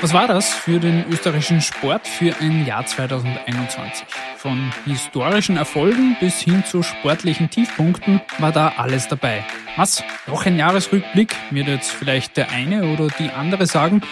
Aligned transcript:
Was 0.00 0.12
war 0.12 0.28
das 0.28 0.48
für 0.48 0.78
den 0.78 1.04
österreichischen 1.10 1.60
Sport 1.60 2.06
für 2.06 2.32
ein 2.40 2.64
Jahr 2.64 2.86
2021? 2.86 4.06
Von 4.36 4.72
historischen 4.84 5.56
Erfolgen 5.56 6.16
bis 6.20 6.40
hin 6.40 6.62
zu 6.64 6.84
sportlichen 6.84 7.50
Tiefpunkten 7.50 8.20
war 8.38 8.52
da 8.52 8.74
alles 8.76 9.08
dabei. 9.08 9.44
Was? 9.76 10.04
Noch 10.28 10.46
ein 10.46 10.56
Jahresrückblick, 10.56 11.34
wird 11.50 11.66
jetzt 11.66 11.90
vielleicht 11.90 12.36
der 12.36 12.48
eine 12.50 12.84
oder 12.92 13.08
die 13.08 13.30
andere 13.30 13.66
sagen. 13.66 14.02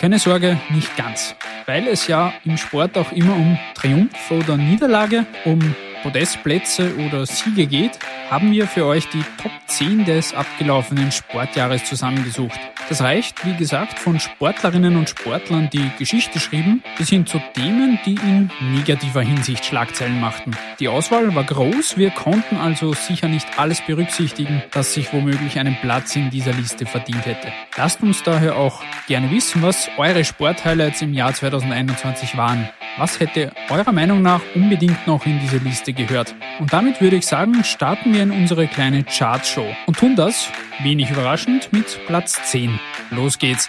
Keine 0.00 0.20
Sorge, 0.20 0.56
nicht 0.70 0.96
ganz. 0.96 1.34
Weil 1.66 1.88
es 1.88 2.06
ja 2.06 2.32
im 2.44 2.56
Sport 2.56 2.96
auch 2.96 3.10
immer 3.10 3.34
um 3.34 3.58
Triumph 3.74 4.30
oder 4.30 4.56
Niederlage, 4.56 5.26
um 5.44 5.74
Podestplätze 6.04 6.94
oder 7.08 7.26
Siege 7.26 7.66
geht, 7.66 7.98
haben 8.30 8.52
wir 8.52 8.68
für 8.68 8.86
euch 8.86 9.08
die 9.08 9.24
Top 9.42 9.52
10 9.66 10.04
des 10.04 10.32
abgelaufenen 10.32 11.10
Sportjahres 11.10 11.86
zusammengesucht. 11.86 12.60
Das 12.88 13.00
reicht, 13.00 13.46
wie 13.46 13.56
gesagt, 13.56 13.98
von 13.98 14.20
Sportlerinnen 14.20 14.96
und 14.96 15.08
Sportlern, 15.08 15.70
die 15.72 15.90
Geschichte 15.98 16.38
schrieben, 16.38 16.82
bis 16.98 17.08
hin 17.08 17.26
zu 17.26 17.40
Themen, 17.54 17.98
die 18.04 18.14
in 18.14 18.50
negativer 18.72 19.22
Hinsicht 19.22 19.64
Schlagzeilen 19.64 20.20
machten. 20.20 20.52
Die 20.80 20.88
Auswahl 20.88 21.34
war 21.34 21.44
groß, 21.44 21.96
wir 21.96 22.10
konnten 22.10 22.56
also 22.56 22.92
sicher 22.92 23.28
nicht 23.28 23.58
alles 23.58 23.80
berücksichtigen, 23.80 24.62
das 24.70 24.92
sich 24.92 25.12
womöglich 25.14 25.58
einen 25.58 25.76
Platz 25.80 26.14
in 26.14 26.28
dieser 26.28 26.52
Liste 26.52 26.84
verdient 26.84 27.24
hätte. 27.24 27.48
Lasst 27.76 28.02
uns 28.02 28.22
daher 28.22 28.56
auch 28.56 28.82
gerne 29.06 29.30
wissen, 29.30 29.62
was 29.62 29.88
eure 29.96 30.24
Sporthighlights 30.24 31.00
im 31.00 31.14
Jahr 31.14 31.32
2021 31.32 32.36
waren. 32.36 32.68
Was 32.98 33.18
hätte 33.18 33.50
eurer 33.70 33.92
Meinung 33.92 34.22
nach 34.22 34.42
unbedingt 34.54 35.06
noch 35.06 35.24
in 35.26 35.40
diese 35.40 35.56
Liste 35.56 35.92
gehört? 35.92 36.34
Und 36.60 36.72
damit 36.72 37.00
würde 37.00 37.16
ich 37.16 37.26
sagen, 37.26 37.64
starten 37.64 38.14
wir 38.14 38.22
in 38.22 38.30
unsere 38.30 38.68
kleine 38.68 39.04
Chartshow 39.04 39.66
und 39.86 39.96
tun 39.96 40.14
das, 40.16 40.48
wenig 40.82 41.10
überraschend, 41.10 41.72
mit 41.72 41.98
Platz 42.06 42.40
10. 42.44 42.73
Los 43.10 43.38
geht's! 43.38 43.68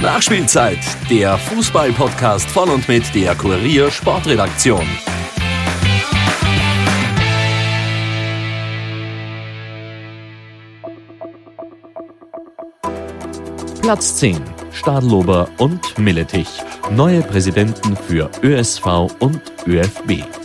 Nachspielzeit, 0.00 0.80
der 1.08 1.38
Fußball-Podcast 1.38 2.50
von 2.50 2.68
und 2.68 2.86
mit 2.88 3.14
der 3.14 3.34
Kurier 3.34 3.90
Sportredaktion. 3.90 4.86
Platz 13.80 14.16
10. 14.16 14.40
Stadlober 14.72 15.48
und 15.58 15.98
Milletich. 15.98 16.48
Neue 16.90 17.22
Präsidenten 17.22 17.96
für 17.96 18.30
ÖSV 18.42 19.10
und 19.20 19.40
ÖFB. 19.66 20.43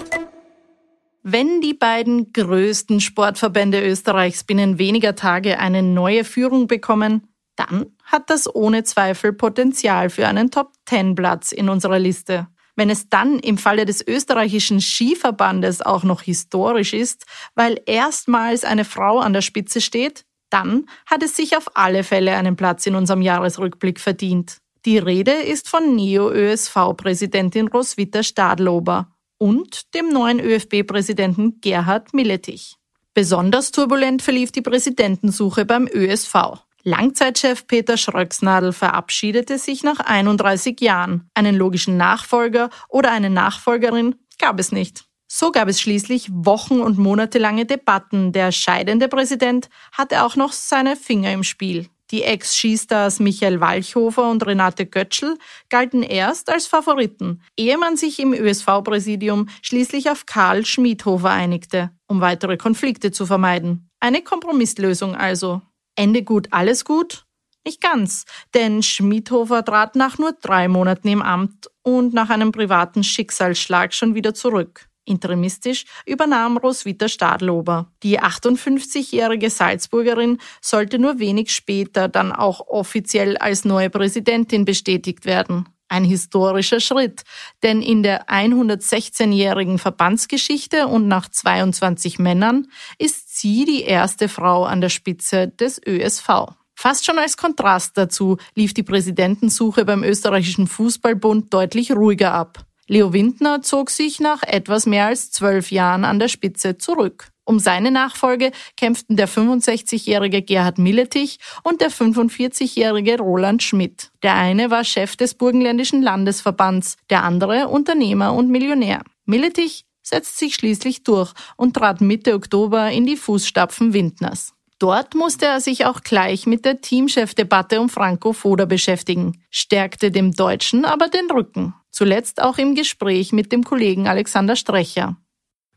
Wenn 1.21 1.59
die 1.59 1.73
beiden 1.73 2.31
größten 2.31 3.01
Sportverbände 3.01 3.85
Österreichs 3.85 4.45
binnen 4.45 4.79
weniger 4.79 5.15
Tage 5.15 5.59
eine 5.59 5.83
neue 5.83 6.23
Führung 6.23 6.67
bekommen, 6.67 7.27
dann 7.57 7.87
hat 8.05 8.29
das 8.29 8.53
ohne 8.53 8.85
Zweifel 8.85 9.33
Potenzial 9.33 10.09
für 10.09 10.27
einen 10.27 10.49
Top-10-Platz 10.49 11.51
in 11.51 11.67
unserer 11.67 11.99
Liste. 11.99 12.47
Wenn 12.77 12.89
es 12.89 13.09
dann 13.09 13.39
im 13.39 13.57
Falle 13.57 13.85
des 13.85 14.05
österreichischen 14.07 14.79
Skiverbandes 14.79 15.81
auch 15.81 16.03
noch 16.03 16.21
historisch 16.21 16.93
ist, 16.93 17.25
weil 17.53 17.81
erstmals 17.85 18.63
eine 18.63 18.85
Frau 18.85 19.19
an 19.19 19.33
der 19.33 19.41
Spitze 19.41 19.81
steht, 19.81 20.23
dann 20.49 20.85
hat 21.05 21.21
es 21.21 21.35
sich 21.35 21.57
auf 21.57 21.75
alle 21.75 22.05
Fälle 22.05 22.37
einen 22.37 22.55
Platz 22.55 22.85
in 22.85 22.95
unserem 22.95 23.21
Jahresrückblick 23.21 23.99
verdient. 23.99 24.59
Die 24.85 24.97
Rede 24.97 25.33
ist 25.33 25.67
von 25.67 25.97
Neo-ÖSV-Präsidentin 25.97 27.67
Roswitha 27.67 28.23
Stadlober 28.23 29.11
und 29.39 29.95
dem 29.95 30.09
neuen 30.09 30.39
ÖFB-Präsidenten 30.39 31.59
Gerhard 31.61 32.13
Milletich. 32.13 32.75
Besonders 33.15 33.71
turbulent 33.71 34.21
verlief 34.21 34.51
die 34.51 34.61
Präsidentensuche 34.61 35.65
beim 35.65 35.87
ÖSV. 35.91 36.35
Langzeitchef 36.83 37.67
Peter 37.67 37.97
Schröcksnadel 37.97 38.71
verabschiedete 38.71 39.57
sich 39.57 39.83
nach 39.83 39.99
31 39.99 40.79
Jahren. 40.79 41.29
Einen 41.33 41.55
logischen 41.55 41.97
Nachfolger 41.97 42.69
oder 42.87 43.11
eine 43.11 43.29
Nachfolgerin 43.29 44.15
gab 44.37 44.59
es 44.59 44.71
nicht. 44.71 45.05
So 45.27 45.51
gab 45.51 45.67
es 45.67 45.81
schließlich 45.81 46.29
wochen- 46.31 46.79
und 46.79 46.97
monatelange 46.97 47.65
Debatten. 47.65 48.31
Der 48.31 48.51
scheidende 48.51 49.07
Präsident 49.07 49.69
hatte 49.91 50.23
auch 50.23 50.35
noch 50.35 50.53
seine 50.53 50.95
Finger 50.95 51.31
im 51.33 51.43
Spiel. 51.43 51.87
Die 52.11 52.23
Ex-Skistars 52.23 53.19
Michael 53.19 53.59
Walchhofer 53.59 54.29
und 54.31 54.45
Renate 54.45 54.87
Götschel 54.87 55.37
galten 55.69 56.01
erst 56.01 56.49
als 56.49 56.65
Favoriten, 56.65 57.41
ehe 57.55 57.77
man 57.77 57.97
sich 57.97 58.19
im 58.19 58.33
ÖSV-Präsidium 58.33 59.47
schließlich 59.61 60.09
auf 60.09 60.25
Karl 60.25 60.65
Schmidhofer 60.65 61.29
einigte, 61.29 61.91
um 62.07 62.19
weitere 62.19 62.57
Konflikte 62.57 63.11
zu 63.11 63.27
vermeiden. 63.27 63.89
Eine 63.99 64.23
Kompromisslösung 64.23 65.15
also. 65.15 65.61
Ende 65.95 66.23
gut, 66.23 66.47
alles 66.51 66.83
gut? 66.83 67.25
Nicht 67.65 67.81
ganz, 67.81 68.25
denn 68.55 68.81
Schmidhofer 68.81 69.63
trat 69.63 69.95
nach 69.95 70.17
nur 70.17 70.31
drei 70.31 70.67
Monaten 70.67 71.09
im 71.09 71.21
Amt 71.21 71.69
und 71.83 72.13
nach 72.13 72.29
einem 72.31 72.51
privaten 72.51 73.03
Schicksalsschlag 73.03 73.93
schon 73.93 74.15
wieder 74.15 74.33
zurück. 74.33 74.88
Interimistisch 75.09 75.85
übernahm 76.05 76.57
Roswitha 76.57 77.09
Stadlober. 77.09 77.91
Die 78.03 78.21
58-jährige 78.21 79.49
Salzburgerin 79.49 80.37
sollte 80.61 80.99
nur 80.99 81.19
wenig 81.19 81.53
später 81.53 82.07
dann 82.07 82.31
auch 82.31 82.67
offiziell 82.67 83.37
als 83.37 83.65
neue 83.65 83.89
Präsidentin 83.89 84.65
bestätigt 84.65 85.25
werden. 85.25 85.67
Ein 85.91 86.03
historischer 86.03 86.79
Schritt, 86.79 87.23
denn 87.63 87.81
in 87.81 88.03
der 88.03 88.27
116-jährigen 88.27 89.79
Verbandsgeschichte 89.79 90.85
und 90.85 91.07
nach 91.07 91.27
22 91.29 92.19
Männern 92.19 92.67
ist 92.99 93.39
sie 93.39 93.65
die 93.65 93.81
erste 93.81 94.29
Frau 94.29 94.65
an 94.65 94.81
der 94.81 94.89
Spitze 94.89 95.47
des 95.47 95.81
ÖSV. 95.83 96.29
Fast 96.75 97.05
schon 97.05 97.17
als 97.17 97.35
Kontrast 97.35 97.97
dazu 97.97 98.37
lief 98.55 98.73
die 98.73 98.83
Präsidentensuche 98.83 99.83
beim 99.83 100.03
österreichischen 100.03 100.67
Fußballbund 100.67 101.53
deutlich 101.53 101.91
ruhiger 101.91 102.33
ab. 102.33 102.68
Leo 102.89 103.13
Windner 103.13 103.61
zog 103.61 103.91
sich 103.91 104.19
nach 104.19 104.41
etwas 104.41 104.87
mehr 104.87 105.05
als 105.05 105.29
zwölf 105.29 105.71
Jahren 105.71 106.03
an 106.03 106.17
der 106.17 106.27
Spitze 106.27 106.79
zurück. 106.79 107.29
Um 107.45 107.59
seine 107.59 107.91
Nachfolge 107.91 108.51
kämpften 108.77 109.15
der 109.15 109.29
65-jährige 109.29 110.41
Gerhard 110.41 110.79
Milletich 110.79 111.37
und 111.61 111.81
der 111.81 111.91
45-jährige 111.91 113.19
Roland 113.19 113.61
Schmidt. 113.61 114.09
Der 114.23 114.33
eine 114.33 114.71
war 114.71 114.83
Chef 114.83 115.15
des 115.15 115.35
Burgenländischen 115.35 116.01
Landesverbands, 116.01 116.97
der 117.11 117.23
andere 117.23 117.67
Unternehmer 117.67 118.33
und 118.33 118.49
Millionär. 118.49 119.03
Milletich 119.25 119.85
setzt 120.01 120.39
sich 120.39 120.55
schließlich 120.55 121.03
durch 121.03 121.33
und 121.57 121.75
trat 121.75 122.01
Mitte 122.01 122.33
Oktober 122.33 122.89
in 122.89 123.05
die 123.05 123.17
Fußstapfen 123.17 123.93
Windners. 123.93 124.53
Dort 124.79 125.13
musste 125.13 125.45
er 125.45 125.59
sich 125.59 125.85
auch 125.85 126.01
gleich 126.01 126.47
mit 126.47 126.63
der 126.63 126.79
Teamchefdebatte 126.79 127.81
um 127.81 127.89
Franco 127.89 128.31
Foda 128.31 128.63
beschäftigen, 128.63 129.43
stärkte 129.49 130.09
dem 130.09 130.31
Deutschen 130.31 130.85
aber 130.85 131.09
den 131.09 131.29
Rücken. 131.29 131.73
Zuletzt 131.91 132.41
auch 132.41 132.57
im 132.57 132.75
Gespräch 132.75 133.33
mit 133.33 133.51
dem 133.51 133.65
Kollegen 133.65 134.07
Alexander 134.07 134.55
Strecher. 134.55 135.17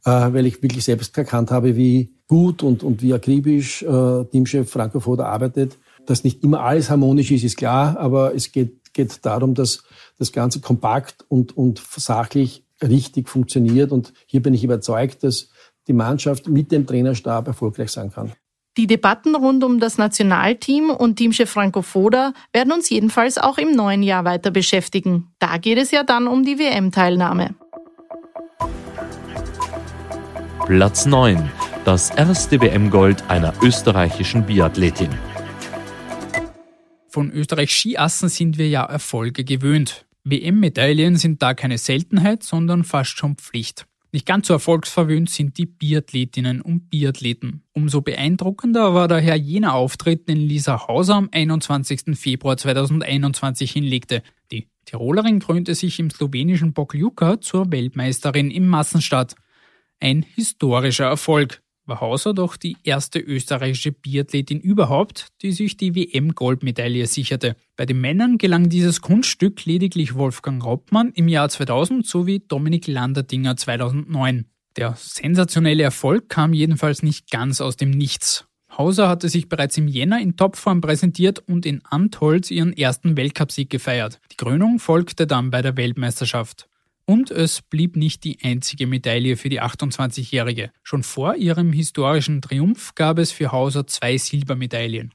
Äh, 0.04 0.32
weil 0.32 0.46
ich 0.46 0.62
wirklich 0.62 0.84
selbst 0.84 1.18
erkannt 1.18 1.50
habe, 1.50 1.76
wie 1.76 2.14
gut 2.28 2.62
und, 2.62 2.84
und 2.84 3.02
wie 3.02 3.12
akribisch 3.12 3.82
äh, 3.82 4.24
Teamchef 4.24 4.70
Franco 4.70 5.00
Foda 5.00 5.24
arbeitet. 5.24 5.78
Dass 6.06 6.22
nicht 6.22 6.44
immer 6.44 6.60
alles 6.60 6.88
harmonisch 6.88 7.32
ist, 7.32 7.42
ist 7.44 7.56
klar, 7.56 7.96
aber 7.98 8.34
es 8.34 8.52
geht, 8.52 8.92
geht 8.92 9.24
darum, 9.24 9.54
dass 9.54 9.82
das 10.18 10.30
Ganze 10.30 10.60
kompakt 10.60 11.24
und, 11.28 11.56
und 11.56 11.82
sachlich 11.96 12.64
richtig 12.80 13.28
funktioniert. 13.28 13.90
Und 13.90 14.12
hier 14.26 14.42
bin 14.42 14.54
ich 14.54 14.62
überzeugt, 14.62 15.24
dass 15.24 15.50
die 15.88 15.92
Mannschaft 15.92 16.48
mit 16.48 16.70
dem 16.70 16.86
Trainerstab 16.86 17.48
erfolgreich 17.48 17.90
sein 17.90 18.12
kann. 18.12 18.32
Die 18.78 18.86
Debatten 18.86 19.34
rund 19.34 19.64
um 19.64 19.80
das 19.80 19.98
Nationalteam 19.98 20.88
und 20.88 21.16
Teamchef 21.16 21.50
Franco 21.50 21.82
Foda 21.82 22.32
werden 22.54 22.72
uns 22.72 22.88
jedenfalls 22.88 23.36
auch 23.36 23.58
im 23.58 23.72
neuen 23.72 24.02
Jahr 24.02 24.24
weiter 24.24 24.50
beschäftigen. 24.50 25.28
Da 25.38 25.58
geht 25.58 25.76
es 25.76 25.90
ja 25.90 26.04
dann 26.04 26.26
um 26.26 26.42
die 26.42 26.58
WM-Teilnahme. 26.58 27.54
Platz 30.64 31.04
9. 31.04 31.50
Das 31.84 32.08
erste 32.10 32.62
WM-Gold 32.62 33.28
einer 33.28 33.52
österreichischen 33.62 34.46
Biathletin. 34.46 35.10
Von 37.08 37.30
Österreichs 37.30 37.74
Skiassen 37.74 38.30
sind 38.30 38.56
wir 38.56 38.70
ja 38.70 38.84
Erfolge 38.84 39.44
gewöhnt. 39.44 40.06
WM-Medaillen 40.24 41.16
sind 41.16 41.42
da 41.42 41.52
keine 41.52 41.76
Seltenheit, 41.76 42.42
sondern 42.42 42.84
fast 42.84 43.18
schon 43.18 43.36
Pflicht. 43.36 43.86
Nicht 44.14 44.26
ganz 44.26 44.46
so 44.46 44.52
erfolgsverwöhnt 44.52 45.30
sind 45.30 45.56
die 45.56 45.64
Biathletinnen 45.64 46.60
und 46.60 46.90
Biathleten. 46.90 47.62
Umso 47.72 48.02
beeindruckender 48.02 48.92
war 48.92 49.08
daher 49.08 49.36
jener 49.36 49.72
Auftritt, 49.72 50.28
den 50.28 50.36
Lisa 50.36 50.86
Hauser 50.86 51.14
am 51.14 51.30
21. 51.32 52.18
Februar 52.18 52.58
2021 52.58 53.72
hinlegte. 53.72 54.22
Die 54.50 54.68
Tirolerin 54.84 55.40
krönte 55.40 55.74
sich 55.74 55.98
im 55.98 56.10
slowenischen 56.10 56.74
Pokljuka 56.74 57.40
zur 57.40 57.72
Weltmeisterin 57.72 58.50
im 58.50 58.68
Massenstart. 58.68 59.34
Ein 59.98 60.22
historischer 60.22 61.06
Erfolg 61.06 61.62
war 61.86 62.00
Hauser 62.00 62.34
doch 62.34 62.56
die 62.56 62.76
erste 62.84 63.18
österreichische 63.18 63.92
Biathletin 63.92 64.60
überhaupt, 64.60 65.28
die 65.42 65.52
sich 65.52 65.76
die 65.76 65.94
WM-Goldmedaille 65.94 67.06
sicherte. 67.06 67.56
Bei 67.76 67.86
den 67.86 68.00
Männern 68.00 68.38
gelang 68.38 68.68
dieses 68.68 69.00
Kunststück 69.00 69.64
lediglich 69.64 70.14
Wolfgang 70.14 70.64
Roppmann 70.64 71.12
im 71.14 71.28
Jahr 71.28 71.48
2000 71.48 72.06
sowie 72.06 72.40
Dominik 72.46 72.86
Landerdinger 72.86 73.56
2009. 73.56 74.46
Der 74.76 74.94
sensationelle 74.96 75.82
Erfolg 75.82 76.28
kam 76.28 76.54
jedenfalls 76.54 77.02
nicht 77.02 77.30
ganz 77.30 77.60
aus 77.60 77.76
dem 77.76 77.90
Nichts. 77.90 78.46
Hauser 78.78 79.08
hatte 79.08 79.28
sich 79.28 79.50
bereits 79.50 79.76
im 79.76 79.86
Jänner 79.86 80.20
in 80.20 80.36
Topform 80.36 80.80
präsentiert 80.80 81.40
und 81.40 81.66
in 81.66 81.84
Antholz 81.84 82.50
ihren 82.50 82.72
ersten 82.72 83.16
Weltcupsieg 83.18 83.68
gefeiert. 83.68 84.18
Die 84.30 84.36
Krönung 84.36 84.78
folgte 84.78 85.26
dann 85.26 85.50
bei 85.50 85.60
der 85.60 85.76
Weltmeisterschaft. 85.76 86.68
Und 87.04 87.30
es 87.30 87.62
blieb 87.62 87.96
nicht 87.96 88.24
die 88.24 88.38
einzige 88.42 88.86
Medaille 88.86 89.36
für 89.36 89.48
die 89.48 89.60
28-Jährige. 89.60 90.70
Schon 90.82 91.02
vor 91.02 91.34
ihrem 91.34 91.72
historischen 91.72 92.40
Triumph 92.40 92.94
gab 92.94 93.18
es 93.18 93.32
für 93.32 93.52
Hauser 93.52 93.86
zwei 93.86 94.16
Silbermedaillen. 94.16 95.12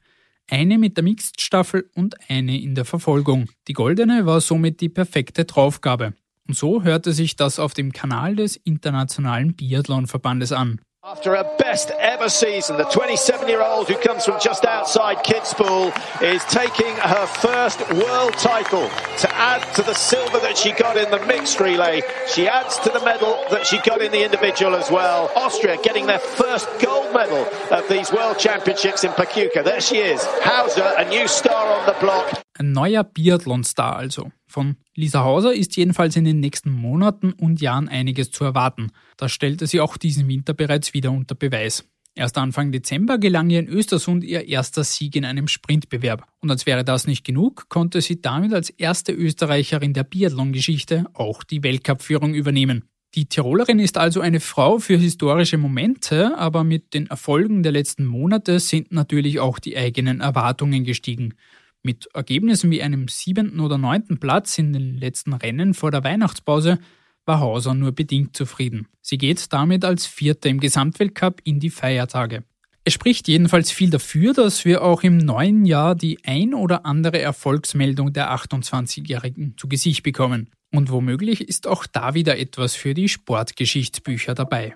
Eine 0.49 0.77
mit 0.77 0.97
der 0.97 1.03
Mixed-Staffel 1.03 1.89
und 1.95 2.15
eine 2.29 2.59
in 2.61 2.75
der 2.75 2.85
Verfolgung. 2.85 3.49
Die 3.67 3.73
goldene 3.73 4.25
war 4.25 4.41
somit 4.41 4.79
die 4.81 4.89
perfekte 4.89 5.45
Draufgabe. 5.45 6.13
Und 6.47 6.55
so 6.55 6.83
hörte 6.83 7.11
sich 7.11 7.35
das 7.35 7.59
auf 7.59 7.73
dem 7.73 7.91
Kanal 7.91 8.35
des 8.35 8.55
Internationalen 8.55 9.55
Biathlonverbandes 9.55 10.53
an. 10.53 10.79
After 11.03 11.37
a 11.39 11.43
best 11.57 11.91
ever 11.99 12.29
season, 12.29 12.77
the 12.77 12.83
27 12.83 13.47
year 13.47 13.61
old 13.61 13.87
who 13.87 13.95
comes 13.95 14.25
from 14.25 14.35
just 14.41 14.65
outside 14.87 15.21
Kitzbühel 15.25 15.91
is 16.21 16.41
taking 16.45 16.95
her 16.95 17.27
first 17.27 17.79
world 17.91 18.31
title 18.39 18.87
to 19.17 19.27
add 19.35 19.61
to 19.75 19.83
the 19.83 19.93
silver 19.93 20.39
that 20.39 20.57
she 20.57 20.71
got 20.71 20.95
in 20.95 21.11
the 21.11 21.19
mixed 21.25 21.59
relay. 21.59 22.01
She 22.33 22.47
adds 22.47 22.79
to 22.79 22.89
the 22.89 23.03
medal 23.03 23.35
that 23.51 23.67
she 23.67 23.79
got 23.79 24.01
in 24.01 24.13
the 24.13 24.23
individual 24.23 24.75
as 24.75 24.89
well. 24.89 25.29
Austria 25.35 25.75
getting 25.83 26.05
their 26.05 26.19
first 26.19 26.69
gold 26.79 27.13
medal 27.13 27.45
of 27.69 27.83
these 27.89 28.13
world 28.13 28.39
championships 28.39 29.03
in 29.03 29.11
Pachuca. 29.11 29.61
There 29.61 29.81
she 29.81 29.97
is, 29.97 30.25
Hauser, 30.41 30.89
a 30.97 31.03
new 31.09 31.27
star 31.27 31.67
on 31.67 31.85
the 31.85 31.95
block. 31.99 32.41
Ein 32.57 32.71
neuer 32.71 33.03
Biathlon-Star 33.03 33.97
also. 33.97 34.31
Von 34.47 34.77
Lisa 34.95 35.25
Hauser 35.25 35.53
ist 35.53 35.75
jedenfalls 35.75 36.15
in 36.15 36.23
den 36.23 36.39
nächsten 36.39 36.71
Monaten 36.71 37.33
und 37.33 37.59
Jahren 37.59 37.89
einiges 37.89 38.31
zu 38.31 38.45
erwarten. 38.45 38.93
Das 39.17 39.33
stellte 39.33 39.67
sie 39.67 39.81
auch 39.81 39.97
diesen 39.97 40.29
Winter 40.29 40.53
bereits 40.53 40.93
wieder 40.93 41.11
unter 41.11 41.35
Beweis. 41.35 41.83
Erst 42.17 42.39
Anfang 42.39 42.71
Dezember 42.71 43.19
gelang 43.19 43.51
ihr 43.51 43.59
in 43.59 43.67
Östersund 43.67 44.23
ihr 44.23 44.47
erster 44.47 44.83
Sieg 44.83 45.15
in 45.15 45.23
einem 45.23 45.47
Sprintbewerb. 45.47 46.27
Und 46.39 46.49
als 46.49 46.65
wäre 46.65 46.83
das 46.83 47.05
nicht 47.05 47.23
genug, 47.23 47.69
konnte 47.69 48.01
sie 48.01 48.19
damit 48.19 48.55
als 48.55 48.71
erste 48.71 49.11
Österreicherin 49.11 49.93
der 49.93 50.03
Biathlon-Geschichte 50.03 51.05
auch 51.13 51.43
die 51.43 51.61
Weltcup-Führung 51.61 52.33
übernehmen. 52.33 52.85
Die 53.13 53.27
Tirolerin 53.27 53.77
ist 53.77 53.99
also 53.99 54.19
eine 54.19 54.39
Frau 54.39 54.79
für 54.79 54.97
historische 54.97 55.59
Momente, 55.59 56.35
aber 56.39 56.63
mit 56.63 56.95
den 56.95 57.05
Erfolgen 57.05 57.61
der 57.61 57.71
letzten 57.71 58.05
Monate 58.05 58.59
sind 58.59 58.91
natürlich 58.91 59.39
auch 59.39 59.59
die 59.59 59.77
eigenen 59.77 60.19
Erwartungen 60.19 60.85
gestiegen. 60.85 61.35
Mit 61.83 62.09
Ergebnissen 62.15 62.71
wie 62.71 62.81
einem 62.81 63.09
siebenten 63.09 63.59
oder 63.59 63.77
neunten 63.77 64.19
Platz 64.19 64.57
in 64.57 64.73
den 64.73 64.97
letzten 64.97 65.33
Rennen 65.33 65.75
vor 65.75 65.91
der 65.91 66.03
Weihnachtspause 66.03 66.79
war 67.27 67.39
Hauser 67.39 67.73
nur 67.73 67.91
bedingt 67.91 68.35
zufrieden. 68.35 68.87
Sie 69.01 69.17
geht 69.17 69.53
damit 69.53 69.85
als 69.85 70.05
Vierte 70.05 70.49
im 70.49 70.59
Gesamtweltcup 70.59 71.41
in 71.43 71.59
die 71.59 71.69
Feiertage. 71.69 72.43
Es 72.83 72.93
spricht 72.93 73.27
jedenfalls 73.27 73.69
viel 73.69 73.89
dafür, 73.89 74.33
dass 74.33 74.63
wir 74.63 74.81
auch 74.81 75.03
im 75.03 75.17
neuen 75.17 75.65
Jahr 75.65 75.93
die 75.93 76.19
ein 76.23 76.53
oder 76.53 76.85
andere 76.85 77.19
Erfolgsmeldung 77.19 78.13
der 78.13 78.31
28-Jährigen 78.31 79.55
zu 79.57 79.67
Gesicht 79.67 80.03
bekommen. 80.03 80.49
Und 80.73 80.89
womöglich 80.89 81.41
ist 81.41 81.67
auch 81.67 81.85
da 81.85 82.13
wieder 82.13 82.37
etwas 82.39 82.75
für 82.75 82.93
die 82.93 83.09
Sportgeschichtsbücher 83.09 84.35
dabei. 84.35 84.75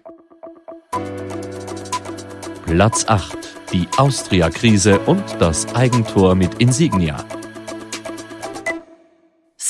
Platz 2.65 3.05
8. 3.07 3.37
Die 3.71 3.87
Austria-Krise 3.95 4.99
und 4.99 5.23
das 5.39 5.73
Eigentor 5.73 6.35
mit 6.35 6.55
Insignia. 6.55 7.25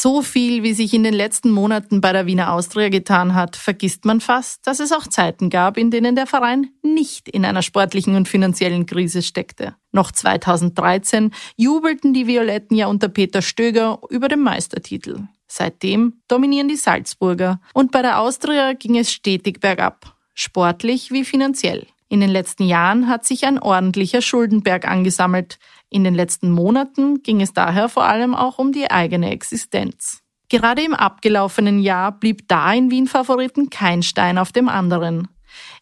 So 0.04 0.24
viel, 0.24 0.64
wie 0.64 0.74
sich 0.74 0.96
in 0.96 1.04
den 1.04 1.14
letzten 1.14 1.52
Monaten 1.52 2.02
bei 2.02 2.12
der 2.12 2.26
Wiener 2.26 2.54
Austria 2.54 2.90
getan 2.90 3.36
hat, 3.36 3.56
vergisst 3.56 4.04
man 4.04 4.20
fast, 4.20 4.66
dass 4.66 4.80
es 4.80 4.92
auch 4.92 5.06
Zeiten 5.06 5.52
gab, 5.52 5.78
in 5.78 5.92
denen 5.92 6.16
der 6.16 6.26
Verein 6.26 6.72
nicht 6.82 7.30
in 7.30 7.46
einer 7.46 7.62
sportlichen 7.62 8.16
und 8.16 8.28
finanziellen 8.28 8.88
Krise 8.88 9.22
steckte. 9.22 9.76
Noch 9.92 10.12
2013 10.12 11.30
jubelten 11.56 12.16
die 12.16 12.26
Violetten 12.26 12.76
ja 12.76 12.88
unter 12.88 13.10
Peter 13.10 13.44
Stöger 13.44 14.00
über 14.10 14.28
den 14.28 14.40
Meistertitel. 14.40 15.28
Seitdem 15.46 16.24
dominieren 16.28 16.68
die 16.68 16.78
Salzburger 16.78 17.62
und 17.76 17.92
bei 17.92 18.02
der 18.02 18.22
Austria 18.22 18.74
ging 18.74 18.98
es 18.98 19.12
stetig 19.12 19.60
bergab, 19.60 20.16
sportlich 20.34 21.12
wie 21.12 21.26
finanziell. 21.26 21.86
In 22.12 22.20
den 22.20 22.30
letzten 22.30 22.64
Jahren 22.64 23.08
hat 23.08 23.24
sich 23.24 23.46
ein 23.46 23.58
ordentlicher 23.58 24.22
Schuldenberg 24.22 24.86
angesammelt. 24.86 25.60
In 25.94 26.06
den 26.06 26.16
letzten 26.16 26.50
Monaten 26.52 27.22
ging 27.22 27.42
es 27.42 27.52
daher 27.52 27.90
vor 27.90 28.06
allem 28.06 28.34
auch 28.34 28.58
um 28.60 28.72
die 28.72 28.90
eigene 28.90 29.30
Existenz. 29.32 30.22
Gerade 30.48 30.84
im 30.84 30.94
abgelaufenen 30.94 31.80
Jahr 31.80 32.14
blieb 32.14 32.48
da 32.48 32.74
in 32.74 32.90
Wien 32.90 33.08
Favoriten 33.08 33.70
kein 33.70 34.02
Stein 34.02 34.38
auf 34.38 34.54
dem 34.54 34.70
anderen. 34.70 35.28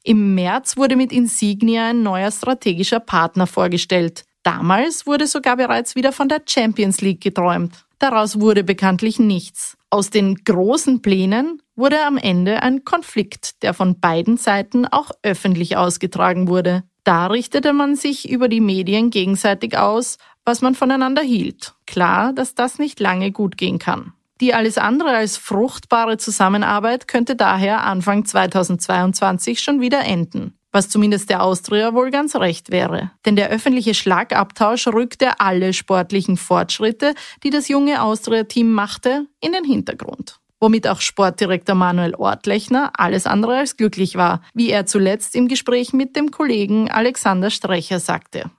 Im 0.03 0.33
März 0.33 0.77
wurde 0.77 0.95
mit 0.95 1.11
Insignia 1.11 1.89
ein 1.89 2.01
neuer 2.01 2.31
strategischer 2.31 2.99
Partner 2.99 3.45
vorgestellt. 3.45 4.23
Damals 4.41 5.05
wurde 5.05 5.27
sogar 5.27 5.57
bereits 5.57 5.95
wieder 5.95 6.11
von 6.11 6.27
der 6.27 6.41
Champions 6.47 7.01
League 7.01 7.21
geträumt. 7.21 7.85
Daraus 7.99 8.39
wurde 8.39 8.63
bekanntlich 8.63 9.19
nichts. 9.19 9.77
Aus 9.91 10.09
den 10.09 10.35
großen 10.43 11.03
Plänen 11.03 11.61
wurde 11.75 12.03
am 12.03 12.17
Ende 12.17 12.63
ein 12.63 12.83
Konflikt, 12.83 13.61
der 13.61 13.75
von 13.75 13.99
beiden 13.99 14.37
Seiten 14.37 14.87
auch 14.87 15.11
öffentlich 15.21 15.77
ausgetragen 15.77 16.47
wurde. 16.47 16.83
Da 17.09 17.25
richtete 17.25 17.73
man 17.73 17.95
sich 17.95 18.29
über 18.29 18.47
die 18.49 18.61
Medien 18.61 19.09
gegenseitig 19.09 19.75
aus, 19.75 20.19
was 20.45 20.61
man 20.61 20.75
voneinander 20.75 21.23
hielt. 21.23 21.73
Klar, 21.87 22.33
dass 22.33 22.53
das 22.53 22.77
nicht 22.77 22.99
lange 22.99 23.31
gut 23.31 23.57
gehen 23.57 23.79
kann. 23.79 24.13
Die 24.41 24.53
alles 24.53 24.77
andere 24.77 25.09
als 25.09 25.35
fruchtbare 25.35 26.17
Zusammenarbeit 26.17 27.07
könnte 27.07 27.35
daher 27.35 27.83
Anfang 27.83 28.25
2022 28.25 29.59
schon 29.59 29.81
wieder 29.81 30.01
enden. 30.01 30.53
Was 30.71 30.89
zumindest 30.89 31.31
der 31.31 31.41
Austria 31.41 31.95
wohl 31.95 32.11
ganz 32.11 32.35
recht 32.35 32.69
wäre. 32.69 33.09
Denn 33.25 33.35
der 33.35 33.49
öffentliche 33.49 33.95
Schlagabtausch 33.95 34.85
rückte 34.85 35.39
alle 35.39 35.73
sportlichen 35.73 36.37
Fortschritte, 36.37 37.15
die 37.43 37.49
das 37.49 37.69
junge 37.69 38.03
Austria-Team 38.03 38.71
machte, 38.71 39.25
in 39.41 39.51
den 39.51 39.63
Hintergrund 39.63 40.39
womit 40.59 40.87
auch 40.87 41.01
Sportdirektor 41.01 41.75
Manuel 41.75 42.15
Ortlechner 42.15 42.91
alles 42.97 43.25
andere 43.25 43.57
als 43.57 43.77
glücklich 43.77 44.15
war, 44.15 44.41
wie 44.53 44.69
er 44.69 44.85
zuletzt 44.85 45.35
im 45.35 45.47
Gespräch 45.47 45.93
mit 45.93 46.15
dem 46.15 46.31
Kollegen 46.31 46.89
Alexander 46.91 47.49
Strecher 47.49 47.99
sagte. 47.99 48.51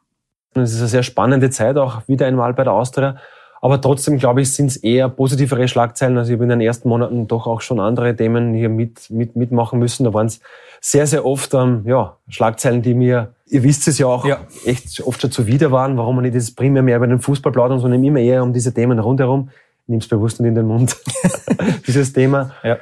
Es 0.54 0.72
ist 0.72 0.80
eine 0.80 0.88
sehr 0.88 1.02
spannende 1.02 1.50
Zeit, 1.50 1.76
auch 1.76 2.06
wieder 2.08 2.26
einmal 2.26 2.54
bei 2.54 2.64
der 2.64 2.72
Austria. 2.72 3.16
Aber 3.62 3.80
trotzdem, 3.80 4.16
glaube 4.16 4.40
ich, 4.40 4.52
sind 4.52 4.66
es 4.66 4.78
eher 4.78 5.08
positivere 5.10 5.68
Schlagzeilen. 5.68 6.16
Also 6.16 6.30
ich 6.30 6.36
habe 6.36 6.44
in 6.44 6.50
den 6.50 6.60
ersten 6.62 6.88
Monaten 6.88 7.28
doch 7.28 7.46
auch 7.46 7.60
schon 7.60 7.78
andere 7.78 8.16
Themen 8.16 8.54
hier 8.54 8.70
mit, 8.70 9.10
mit, 9.10 9.36
mitmachen 9.36 9.78
müssen. 9.78 10.04
Da 10.04 10.14
waren 10.14 10.26
es 10.26 10.40
sehr, 10.80 11.06
sehr 11.06 11.26
oft 11.26 11.52
ähm, 11.52 11.82
ja, 11.84 12.16
Schlagzeilen, 12.28 12.80
die 12.80 12.94
mir, 12.94 13.34
ihr 13.46 13.62
wisst 13.62 13.86
es 13.86 13.98
ja 13.98 14.06
auch, 14.06 14.24
ja. 14.24 14.40
echt 14.64 15.02
oft 15.02 15.20
schon 15.20 15.30
zuwider 15.30 15.70
waren, 15.70 15.98
warum 15.98 16.16
man 16.16 16.24
nicht 16.24 16.36
das 16.36 16.52
primär 16.52 16.82
mehr 16.82 16.96
über 16.96 17.06
den 17.06 17.20
Fußball 17.20 17.52
plaudern, 17.52 17.80
sondern 17.80 18.02
immer 18.02 18.20
eher 18.20 18.42
um 18.42 18.54
diese 18.54 18.72
Themen 18.72 18.98
rundherum 18.98 19.50
nimm's 19.90 20.08
bewusst 20.08 20.40
nicht 20.40 20.48
in 20.48 20.54
den 20.54 20.66
Mund, 20.66 20.96
dieses 21.86 22.12
Thema. 22.12 22.54
Ja. 22.62 22.78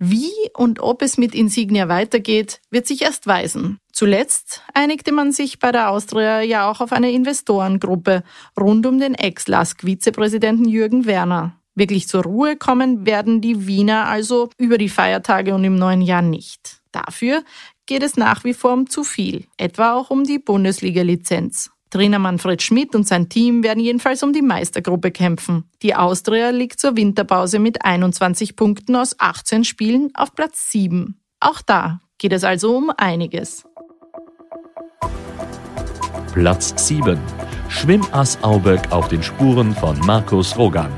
Wie 0.00 0.32
und 0.56 0.78
ob 0.78 1.02
es 1.02 1.18
mit 1.18 1.34
Insignia 1.34 1.88
weitergeht, 1.88 2.60
wird 2.70 2.86
sich 2.86 3.02
erst 3.02 3.26
weisen. 3.26 3.78
Zuletzt 3.92 4.62
einigte 4.72 5.10
man 5.10 5.32
sich 5.32 5.58
bei 5.58 5.72
der 5.72 5.90
Austria 5.90 6.40
ja 6.40 6.70
auch 6.70 6.80
auf 6.80 6.92
eine 6.92 7.10
Investorengruppe 7.10 8.22
rund 8.58 8.86
um 8.86 9.00
den 9.00 9.14
Ex-Lask-Vizepräsidenten 9.14 10.68
Jürgen 10.68 11.06
Werner. 11.06 11.58
Wirklich 11.74 12.06
zur 12.06 12.22
Ruhe 12.22 12.56
kommen 12.56 13.06
werden 13.06 13.40
die 13.40 13.66
Wiener 13.66 14.06
also 14.06 14.50
über 14.56 14.78
die 14.78 14.88
Feiertage 14.88 15.54
und 15.54 15.64
im 15.64 15.76
neuen 15.76 16.02
Jahr 16.02 16.22
nicht. 16.22 16.80
Dafür 16.92 17.42
geht 17.86 18.02
es 18.02 18.16
nach 18.16 18.44
wie 18.44 18.54
vor 18.54 18.72
um 18.72 18.88
zu 18.88 19.02
viel, 19.02 19.46
etwa 19.56 19.94
auch 19.94 20.10
um 20.10 20.24
die 20.24 20.38
Bundesliga-Lizenz. 20.38 21.70
Trainer 21.90 22.18
Manfred 22.18 22.62
Schmidt 22.62 22.94
und 22.94 23.06
sein 23.06 23.28
Team 23.28 23.62
werden 23.62 23.80
jedenfalls 23.80 24.22
um 24.22 24.32
die 24.32 24.42
Meistergruppe 24.42 25.10
kämpfen. 25.10 25.64
Die 25.82 25.94
Austria 25.94 26.50
liegt 26.50 26.80
zur 26.80 26.96
Winterpause 26.96 27.58
mit 27.58 27.84
21 27.84 28.56
Punkten 28.56 28.94
aus 28.96 29.18
18 29.18 29.64
Spielen 29.64 30.10
auf 30.14 30.34
Platz 30.34 30.70
7. 30.70 31.18
Auch 31.40 31.62
da 31.62 32.00
geht 32.18 32.32
es 32.32 32.44
also 32.44 32.76
um 32.76 32.92
einiges. 32.96 33.64
Platz 36.32 36.74
7. 36.86 37.18
Schwimmass 37.68 38.42
Auberg 38.42 38.92
auf 38.92 39.08
den 39.08 39.22
Spuren 39.22 39.74
von 39.74 39.98
Markus 40.00 40.56
Rogan. 40.56 40.92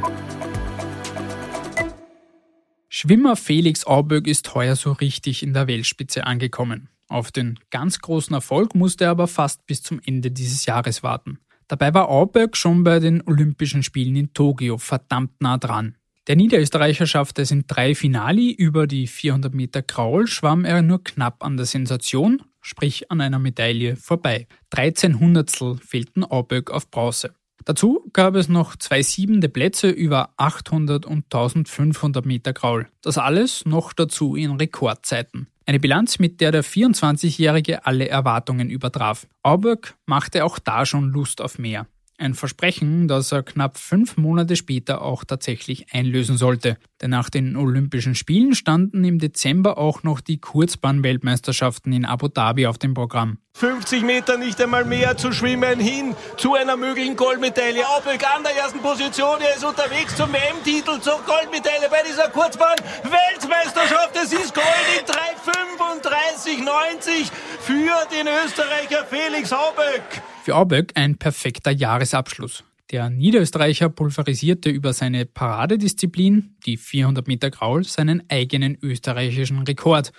Schwimmer 2.88 3.34
Felix 3.34 3.86
Auböck 3.86 4.26
ist 4.26 4.54
heuer 4.54 4.76
so 4.76 4.92
richtig 4.92 5.42
in 5.42 5.54
der 5.54 5.66
Weltspitze 5.66 6.26
angekommen. 6.26 6.89
Auf 7.10 7.32
den 7.32 7.58
ganz 7.70 7.98
großen 7.98 8.32
Erfolg 8.34 8.76
musste 8.76 9.04
er 9.04 9.10
aber 9.10 9.26
fast 9.26 9.66
bis 9.66 9.82
zum 9.82 10.00
Ende 10.06 10.30
dieses 10.30 10.64
Jahres 10.66 11.02
warten. 11.02 11.40
Dabei 11.66 11.92
war 11.92 12.08
Auböck 12.08 12.56
schon 12.56 12.84
bei 12.84 13.00
den 13.00 13.20
Olympischen 13.26 13.82
Spielen 13.82 14.14
in 14.14 14.32
Tokio 14.32 14.78
verdammt 14.78 15.32
nah 15.40 15.58
dran. 15.58 15.96
Der 16.28 16.36
Niederösterreicher 16.36 17.06
schaffte 17.06 17.42
es 17.42 17.50
in 17.50 17.64
drei 17.66 17.96
Finali. 17.96 18.52
Über 18.52 18.86
die 18.86 19.08
400 19.08 19.52
Meter 19.52 19.82
Kraul 19.82 20.28
schwamm 20.28 20.64
er 20.64 20.82
nur 20.82 21.02
knapp 21.02 21.42
an 21.44 21.56
der 21.56 21.66
Sensation, 21.66 22.42
sprich 22.60 23.10
an 23.10 23.20
einer 23.20 23.40
Medaille, 23.40 23.96
vorbei. 23.96 24.46
13 24.70 25.18
Hundertstel 25.18 25.78
fehlten 25.78 26.22
Auböck 26.22 26.70
auf 26.70 26.92
Bronze. 26.92 27.34
Dazu 27.64 28.08
gab 28.12 28.36
es 28.36 28.48
noch 28.48 28.76
zwei 28.76 29.02
siebende 29.02 29.48
Plätze 29.48 29.90
über 29.90 30.30
800 30.36 31.04
und 31.04 31.24
1500 31.24 32.24
Meter 32.24 32.52
Graul. 32.52 32.86
Das 33.02 33.18
alles 33.18 33.66
noch 33.66 33.92
dazu 33.92 34.36
in 34.36 34.52
Rekordzeiten. 34.52 35.48
Eine 35.70 35.78
Bilanz, 35.78 36.18
mit 36.18 36.40
der 36.40 36.50
der 36.50 36.64
24-Jährige 36.64 37.86
alle 37.86 38.08
Erwartungen 38.08 38.70
übertraf. 38.70 39.28
Auberg 39.44 39.94
machte 40.04 40.44
auch 40.44 40.58
da 40.58 40.84
schon 40.84 41.10
Lust 41.10 41.40
auf 41.40 41.60
mehr. 41.60 41.86
Ein 42.20 42.34
Versprechen, 42.34 43.08
das 43.08 43.32
er 43.32 43.42
knapp 43.42 43.78
fünf 43.78 44.18
Monate 44.18 44.54
später 44.54 45.00
auch 45.00 45.24
tatsächlich 45.24 45.94
einlösen 45.94 46.36
sollte. 46.36 46.76
Denn 47.00 47.08
nach 47.08 47.30
den 47.30 47.56
Olympischen 47.56 48.14
Spielen 48.14 48.54
standen 48.54 49.04
im 49.04 49.18
Dezember 49.18 49.78
auch 49.78 50.02
noch 50.02 50.20
die 50.20 50.38
Kurzbahn-Weltmeisterschaften 50.38 51.94
in 51.94 52.04
Abu 52.04 52.28
Dhabi 52.28 52.66
auf 52.66 52.76
dem 52.76 52.92
Programm. 52.92 53.38
50 53.54 54.02
Meter 54.02 54.36
nicht 54.36 54.60
einmal 54.60 54.84
mehr 54.84 55.16
zu 55.16 55.32
schwimmen 55.32 55.80
hin 55.80 56.14
zu 56.36 56.52
einer 56.54 56.76
möglichen 56.76 57.16
Goldmedaille. 57.16 57.88
Auböck 57.88 58.22
an 58.36 58.42
der 58.42 58.54
ersten 58.54 58.80
Position, 58.80 59.40
er 59.40 59.56
ist 59.56 59.64
unterwegs 59.64 60.14
zum 60.14 60.30
WM-Titel, 60.30 61.00
zur 61.00 61.22
Goldmedaille 61.24 61.88
bei 61.90 62.02
dieser 62.06 62.28
Kurzbahn-Weltmeisterschaft. 62.28 64.14
Es 64.22 64.34
ist 64.34 64.54
Gold 64.54 64.66
in 64.98 65.06
3,35,90 65.06 67.30
für 67.60 68.06
den 68.14 68.28
Österreicher 68.44 69.06
Felix 69.06 69.54
Auböck. 69.54 70.20
Für 70.42 70.56
Auböck 70.56 70.92
ein 70.94 71.18
perfekter 71.18 71.70
Jahresabschluss. 71.70 72.64
Der 72.90 73.10
Niederösterreicher 73.10 73.90
pulverisierte 73.90 74.70
über 74.70 74.94
seine 74.94 75.26
Paradedisziplin, 75.26 76.56
die 76.64 76.78
400 76.78 77.28
Meter 77.28 77.50
Graul, 77.50 77.84
seinen 77.84 78.22
eigenen 78.30 78.78
österreichischen 78.82 79.62
Rekord 79.62 80.12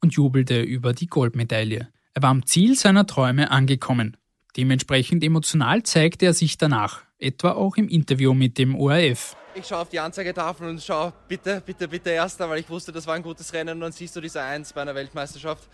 und 0.00 0.14
jubelte 0.14 0.62
über 0.62 0.94
die 0.94 1.08
Goldmedaille. 1.08 1.88
Er 2.14 2.22
war 2.22 2.30
am 2.30 2.46
Ziel 2.46 2.74
seiner 2.74 3.06
Träume 3.06 3.50
angekommen. 3.50 4.16
Dementsprechend 4.56 5.22
emotional 5.22 5.82
zeigte 5.82 6.24
er 6.24 6.32
sich 6.32 6.56
danach, 6.56 7.02
etwa 7.18 7.52
auch 7.52 7.76
im 7.76 7.88
Interview 7.88 8.32
mit 8.32 8.56
dem 8.56 8.74
ORF. 8.74 9.36
Ich 9.54 9.66
schaue 9.66 9.80
auf 9.80 9.90
die 9.90 10.00
Anzeigetafel 10.00 10.68
und 10.68 10.82
schaue, 10.82 11.12
bitte, 11.28 11.62
bitte, 11.64 11.86
bitte 11.86 12.10
Erster, 12.10 12.48
weil 12.48 12.60
ich 12.60 12.68
wusste, 12.70 12.92
das 12.92 13.06
war 13.06 13.14
ein 13.14 13.22
gutes 13.22 13.52
Rennen 13.52 13.74
und 13.74 13.80
dann 13.80 13.92
siehst 13.92 14.16
du 14.16 14.22
diese 14.22 14.42
Eins 14.42 14.72
bei 14.72 14.80
einer 14.80 14.94
Weltmeisterschaft 14.94 15.68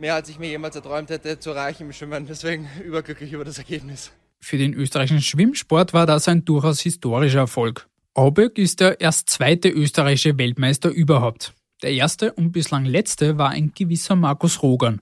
mehr 0.00 0.14
als 0.14 0.28
ich 0.28 0.38
mir 0.38 0.48
jemals 0.48 0.76
erträumt 0.76 1.10
hätte 1.10 1.38
zu 1.38 1.50
erreichen 1.50 1.84
im 1.84 1.92
Schwimmen. 1.92 2.26
Deswegen 2.26 2.68
überglücklich 2.84 3.32
über 3.32 3.44
das 3.44 3.58
Ergebnis. 3.58 4.12
Für 4.40 4.56
den 4.56 4.74
österreichischen 4.74 5.22
Schwimmsport 5.22 5.92
war 5.92 6.06
das 6.06 6.28
ein 6.28 6.44
durchaus 6.44 6.80
historischer 6.80 7.40
Erfolg. 7.40 7.88
Auböck 8.14 8.58
ist 8.58 8.80
der 8.80 9.00
erst 9.00 9.30
zweite 9.30 9.68
österreichische 9.68 10.38
Weltmeister 10.38 10.90
überhaupt. 10.90 11.54
Der 11.82 11.92
erste 11.92 12.32
und 12.32 12.52
bislang 12.52 12.84
letzte 12.84 13.38
war 13.38 13.50
ein 13.50 13.72
gewisser 13.74 14.16
Markus 14.16 14.62
Rogan. 14.62 15.00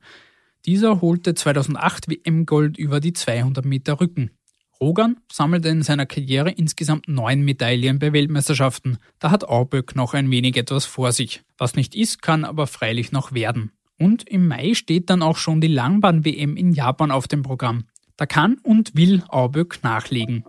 Dieser 0.67 1.01
holte 1.01 1.35
2008 1.35 2.11
WM-Gold 2.11 2.77
über 2.77 3.01
die 3.01 3.13
200 3.13 3.65
Meter 3.65 4.01
Rücken. 4.01 4.33
Rogan 4.81 5.17
sammelte 5.33 5.69
in 5.69 5.83
seiner 5.83 6.05
Karriere 6.05 6.51
insgesamt 6.51 7.09
neun 7.09 7.43
Medaillen 7.43 7.99
bei 7.99 8.13
Weltmeisterschaften. 8.13 8.99
Da 9.19 9.31
hat 9.31 9.45
Auböck 9.45 9.97
noch 9.97 10.13
ein 10.13 10.31
wenig 10.31 10.57
etwas 10.57 10.85
vor 10.85 11.13
sich. 11.13 11.43
Was 11.57 11.77
nicht 11.77 11.95
ist, 11.95 12.21
kann 12.21 12.45
aber 12.45 12.67
freilich 12.67 13.13
noch 13.13 13.33
werden. 13.33 13.73
Und 13.99 14.29
im 14.29 14.47
Mai 14.47 14.75
steht 14.75 15.09
dann 15.09 15.23
auch 15.23 15.37
schon 15.37 15.61
die 15.61 15.69
Langbahn-WM 15.69 16.57
in 16.57 16.73
Japan 16.73 17.11
auf 17.11 17.29
dem 17.29 17.43
Programm. 17.43 17.85
Da 18.17 18.27
kann 18.27 18.59
und 18.63 18.95
will 18.97 19.23
Auböck 19.29 19.83
nachlegen. 19.83 20.45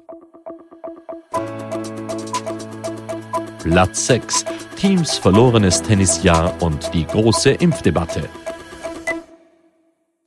Platz 3.59 4.07
6. 4.07 4.45
Teams 4.77 5.17
verlorenes 5.17 5.81
Tennisjahr 5.81 6.61
und 6.61 6.93
die 6.93 7.05
große 7.05 7.51
Impfdebatte. 7.51 8.29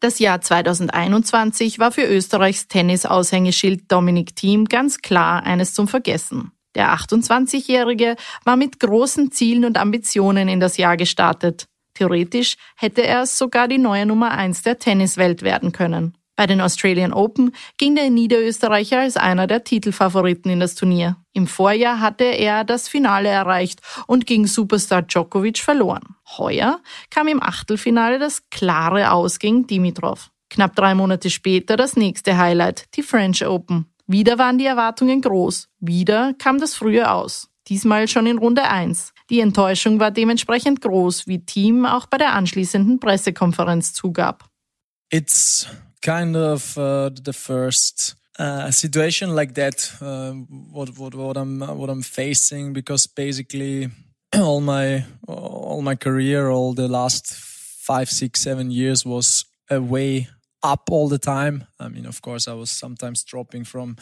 Das 0.00 0.18
Jahr 0.18 0.40
2021 0.40 1.78
war 1.78 1.92
für 1.92 2.04
Österreichs 2.04 2.68
Tennis-Aushängeschild 2.68 3.92
Dominik 3.92 4.34
Thiem 4.34 4.64
ganz 4.64 4.98
klar 4.98 5.42
eines 5.42 5.74
zum 5.74 5.88
Vergessen. 5.88 6.52
Der 6.74 6.94
28-Jährige 6.94 8.16
war 8.44 8.56
mit 8.56 8.80
großen 8.80 9.30
Zielen 9.30 9.66
und 9.66 9.76
Ambitionen 9.76 10.48
in 10.48 10.58
das 10.58 10.78
Jahr 10.78 10.96
gestartet. 10.96 11.66
Theoretisch 12.00 12.56
hätte 12.76 13.06
er 13.06 13.26
sogar 13.26 13.68
die 13.68 13.76
neue 13.76 14.06
Nummer 14.06 14.30
1 14.30 14.62
der 14.62 14.78
Tenniswelt 14.78 15.42
werden 15.42 15.70
können. 15.70 16.16
Bei 16.34 16.46
den 16.46 16.62
Australian 16.62 17.12
Open 17.12 17.54
ging 17.76 17.94
der 17.94 18.08
Niederösterreicher 18.08 19.00
als 19.00 19.18
einer 19.18 19.46
der 19.46 19.64
Titelfavoriten 19.64 20.50
in 20.50 20.60
das 20.60 20.76
Turnier. 20.76 21.16
Im 21.34 21.46
Vorjahr 21.46 22.00
hatte 22.00 22.24
er 22.24 22.64
das 22.64 22.88
Finale 22.88 23.28
erreicht 23.28 23.82
und 24.06 24.26
gegen 24.26 24.46
Superstar 24.46 25.02
Djokovic 25.02 25.58
verloren. 25.58 26.16
Heuer 26.38 26.80
kam 27.10 27.28
im 27.28 27.42
Achtelfinale 27.42 28.18
das 28.18 28.48
klare 28.48 29.12
Aus 29.12 29.38
gegen 29.38 29.66
Dimitrov. 29.66 30.30
Knapp 30.48 30.74
drei 30.74 30.94
Monate 30.94 31.28
später 31.28 31.76
das 31.76 31.96
nächste 31.96 32.38
Highlight, 32.38 32.86
die 32.96 33.02
French 33.02 33.46
Open. 33.46 33.92
Wieder 34.06 34.38
waren 34.38 34.56
die 34.56 34.64
Erwartungen 34.64 35.20
groß. 35.20 35.68
Wieder 35.80 36.32
kam 36.38 36.58
das 36.58 36.74
frühe 36.74 37.12
Aus. 37.12 37.49
Diesmal 37.70 38.08
schon 38.08 38.26
in 38.26 38.38
Runde 38.38 38.64
1. 38.64 39.12
Die 39.30 39.38
Enttäuschung 39.38 40.00
war 40.00 40.10
dementsprechend 40.10 40.80
groß, 40.80 41.28
wie 41.28 41.44
Team 41.44 41.86
auch 41.86 42.06
bei 42.06 42.18
der 42.18 42.34
anschließenden 42.34 42.98
Pressekonferenz 42.98 43.94
zugab. 43.94 44.50
It's 45.12 45.68
kind 46.02 46.36
of 46.36 46.76
uh, 46.76 47.10
the 47.24 47.32
first 47.32 48.16
uh, 48.40 48.72
situation 48.72 49.30
like 49.30 49.54
that 49.54 49.92
uh, 50.00 50.32
what, 50.72 50.98
what, 50.98 51.14
what 51.14 51.36
I'm 51.36 51.60
what 51.60 51.88
I'm 51.90 52.02
facing 52.02 52.72
because 52.72 53.06
basically 53.06 53.90
all 54.34 54.60
my 54.60 55.04
all 55.28 55.82
my 55.82 55.94
career 55.94 56.48
all 56.48 56.74
the 56.74 56.88
last 56.88 57.34
five 57.34 58.08
six 58.10 58.40
seven 58.40 58.70
years 58.70 59.04
was 59.04 59.44
a 59.68 59.80
way 59.80 60.28
up 60.62 60.90
all 60.90 61.08
the 61.08 61.18
time 61.18 61.66
I 61.78 61.88
mean 61.88 62.06
of 62.06 62.20
course 62.22 62.48
I 62.48 62.54
was 62.54 62.70
sometimes 62.70 63.24
dropping 63.24 63.64
from 63.64 63.96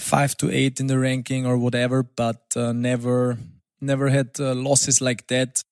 five 0.00 0.36
to 0.36 0.50
eight 0.50 0.80
in 0.80 0.88
the 0.88 0.98
ranking 0.98 1.46
or 1.46 1.60
whatever 1.60 2.02
but 2.02 2.40
uh, 2.56 2.72
never 2.72 3.38
never 3.80 4.10
had 4.10 4.38
uh, 4.38 4.54
losses 4.54 5.00
like 5.00 5.26
that. 5.28 5.62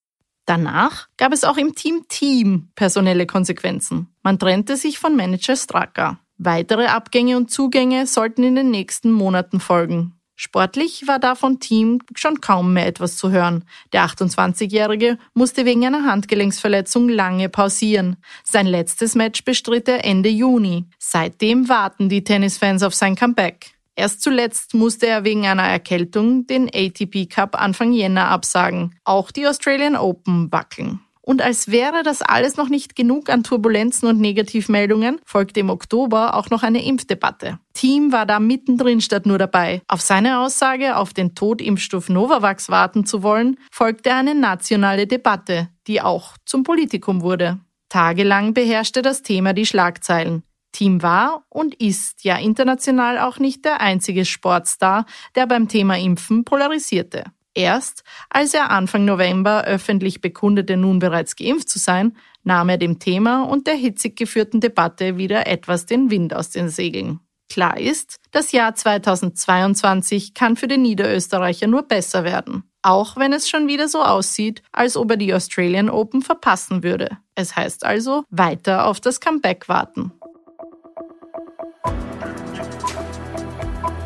Danach 0.46 1.08
gab 1.18 1.32
es 1.32 1.44
auch 1.44 1.58
im 1.58 1.74
Team 1.74 2.06
Team 2.08 2.70
personelle 2.74 3.26
Konsequenzen. 3.26 4.08
Man 4.22 4.38
trennte 4.38 4.76
sich 4.76 4.98
von 4.98 5.14
Manager 5.14 5.56
Straka. 5.56 6.18
Weitere 6.38 6.86
Abgänge 6.86 7.36
und 7.36 7.50
Zugänge 7.50 8.06
sollten 8.06 8.44
in 8.44 8.54
den 8.54 8.70
nächsten 8.70 9.12
Monaten 9.12 9.60
folgen. 9.60 10.14
Sportlich 10.40 11.08
war 11.08 11.18
da 11.18 11.34
von 11.34 11.58
Team 11.58 11.98
schon 12.14 12.40
kaum 12.40 12.72
mehr 12.72 12.86
etwas 12.86 13.16
zu 13.16 13.32
hören. 13.32 13.64
Der 13.92 14.06
28-Jährige 14.06 15.18
musste 15.34 15.64
wegen 15.64 15.84
einer 15.84 16.04
Handgelenksverletzung 16.04 17.08
lange 17.08 17.48
pausieren. 17.48 18.16
Sein 18.44 18.68
letztes 18.68 19.16
Match 19.16 19.44
bestritt 19.44 19.88
er 19.88 20.04
Ende 20.04 20.28
Juni. 20.28 20.84
Seitdem 20.96 21.68
warten 21.68 22.08
die 22.08 22.22
Tennisfans 22.22 22.84
auf 22.84 22.94
sein 22.94 23.16
Comeback. 23.16 23.77
Erst 23.98 24.22
zuletzt 24.22 24.74
musste 24.74 25.08
er 25.08 25.24
wegen 25.24 25.44
einer 25.44 25.64
Erkältung 25.64 26.46
den 26.46 26.70
ATP 26.72 27.26
Cup 27.26 27.60
Anfang 27.60 27.92
Jänner 27.92 28.28
absagen. 28.28 28.94
Auch 29.02 29.32
die 29.32 29.44
Australian 29.44 29.96
Open 29.96 30.52
wackeln. 30.52 31.00
Und 31.20 31.42
als 31.42 31.72
wäre 31.72 32.04
das 32.04 32.22
alles 32.22 32.56
noch 32.56 32.68
nicht 32.68 32.94
genug 32.94 33.28
an 33.28 33.42
Turbulenzen 33.42 34.08
und 34.08 34.20
Negativmeldungen, 34.20 35.18
folgte 35.24 35.58
im 35.58 35.68
Oktober 35.68 36.36
auch 36.36 36.48
noch 36.48 36.62
eine 36.62 36.84
Impfdebatte. 36.84 37.58
Team 37.74 38.12
war 38.12 38.24
da 38.24 38.38
mittendrin 38.38 39.00
statt 39.00 39.26
nur 39.26 39.36
dabei. 39.36 39.82
Auf 39.88 40.00
seine 40.00 40.38
Aussage, 40.38 40.96
auf 40.96 41.12
den 41.12 41.34
Totimpfstoff 41.34 42.08
Novavax 42.08 42.68
warten 42.68 43.04
zu 43.04 43.24
wollen, 43.24 43.56
folgte 43.72 44.14
eine 44.14 44.36
nationale 44.36 45.08
Debatte, 45.08 45.70
die 45.88 46.00
auch 46.00 46.36
zum 46.46 46.62
Politikum 46.62 47.20
wurde. 47.22 47.58
Tagelang 47.88 48.54
beherrschte 48.54 49.02
das 49.02 49.22
Thema 49.22 49.54
die 49.54 49.66
Schlagzeilen. 49.66 50.44
Team 50.72 51.02
war 51.02 51.44
und 51.48 51.74
ist 51.74 52.24
ja 52.24 52.36
international 52.36 53.18
auch 53.18 53.38
nicht 53.38 53.64
der 53.64 53.80
einzige 53.80 54.24
Sportstar, 54.24 55.06
der 55.34 55.46
beim 55.46 55.68
Thema 55.68 55.98
Impfen 55.98 56.44
polarisierte. 56.44 57.24
Erst 57.54 58.04
als 58.30 58.54
er 58.54 58.70
Anfang 58.70 59.04
November 59.04 59.64
öffentlich 59.64 60.20
bekundete, 60.20 60.76
nun 60.76 61.00
bereits 61.00 61.34
geimpft 61.34 61.68
zu 61.68 61.78
sein, 61.78 62.16
nahm 62.44 62.68
er 62.68 62.78
dem 62.78 62.98
Thema 62.98 63.42
und 63.42 63.66
der 63.66 63.74
hitzig 63.74 64.16
geführten 64.16 64.60
Debatte 64.60 65.16
wieder 65.16 65.46
etwas 65.46 65.84
den 65.84 66.10
Wind 66.10 66.34
aus 66.34 66.50
den 66.50 66.68
Segeln. 66.68 67.20
Klar 67.50 67.78
ist, 67.80 68.16
das 68.30 68.52
Jahr 68.52 68.74
2022 68.74 70.34
kann 70.34 70.54
für 70.54 70.68
den 70.68 70.82
Niederösterreicher 70.82 71.66
nur 71.66 71.82
besser 71.82 72.22
werden. 72.22 72.64
Auch 72.82 73.16
wenn 73.16 73.32
es 73.32 73.48
schon 73.48 73.66
wieder 73.66 73.88
so 73.88 74.02
aussieht, 74.02 74.62
als 74.70 74.96
ob 74.96 75.10
er 75.10 75.16
die 75.16 75.34
Australian 75.34 75.90
Open 75.90 76.22
verpassen 76.22 76.82
würde. 76.82 77.18
Es 77.34 77.56
heißt 77.56 77.84
also 77.84 78.22
weiter 78.30 78.86
auf 78.86 79.00
das 79.00 79.20
Comeback 79.20 79.68
warten. 79.68 80.12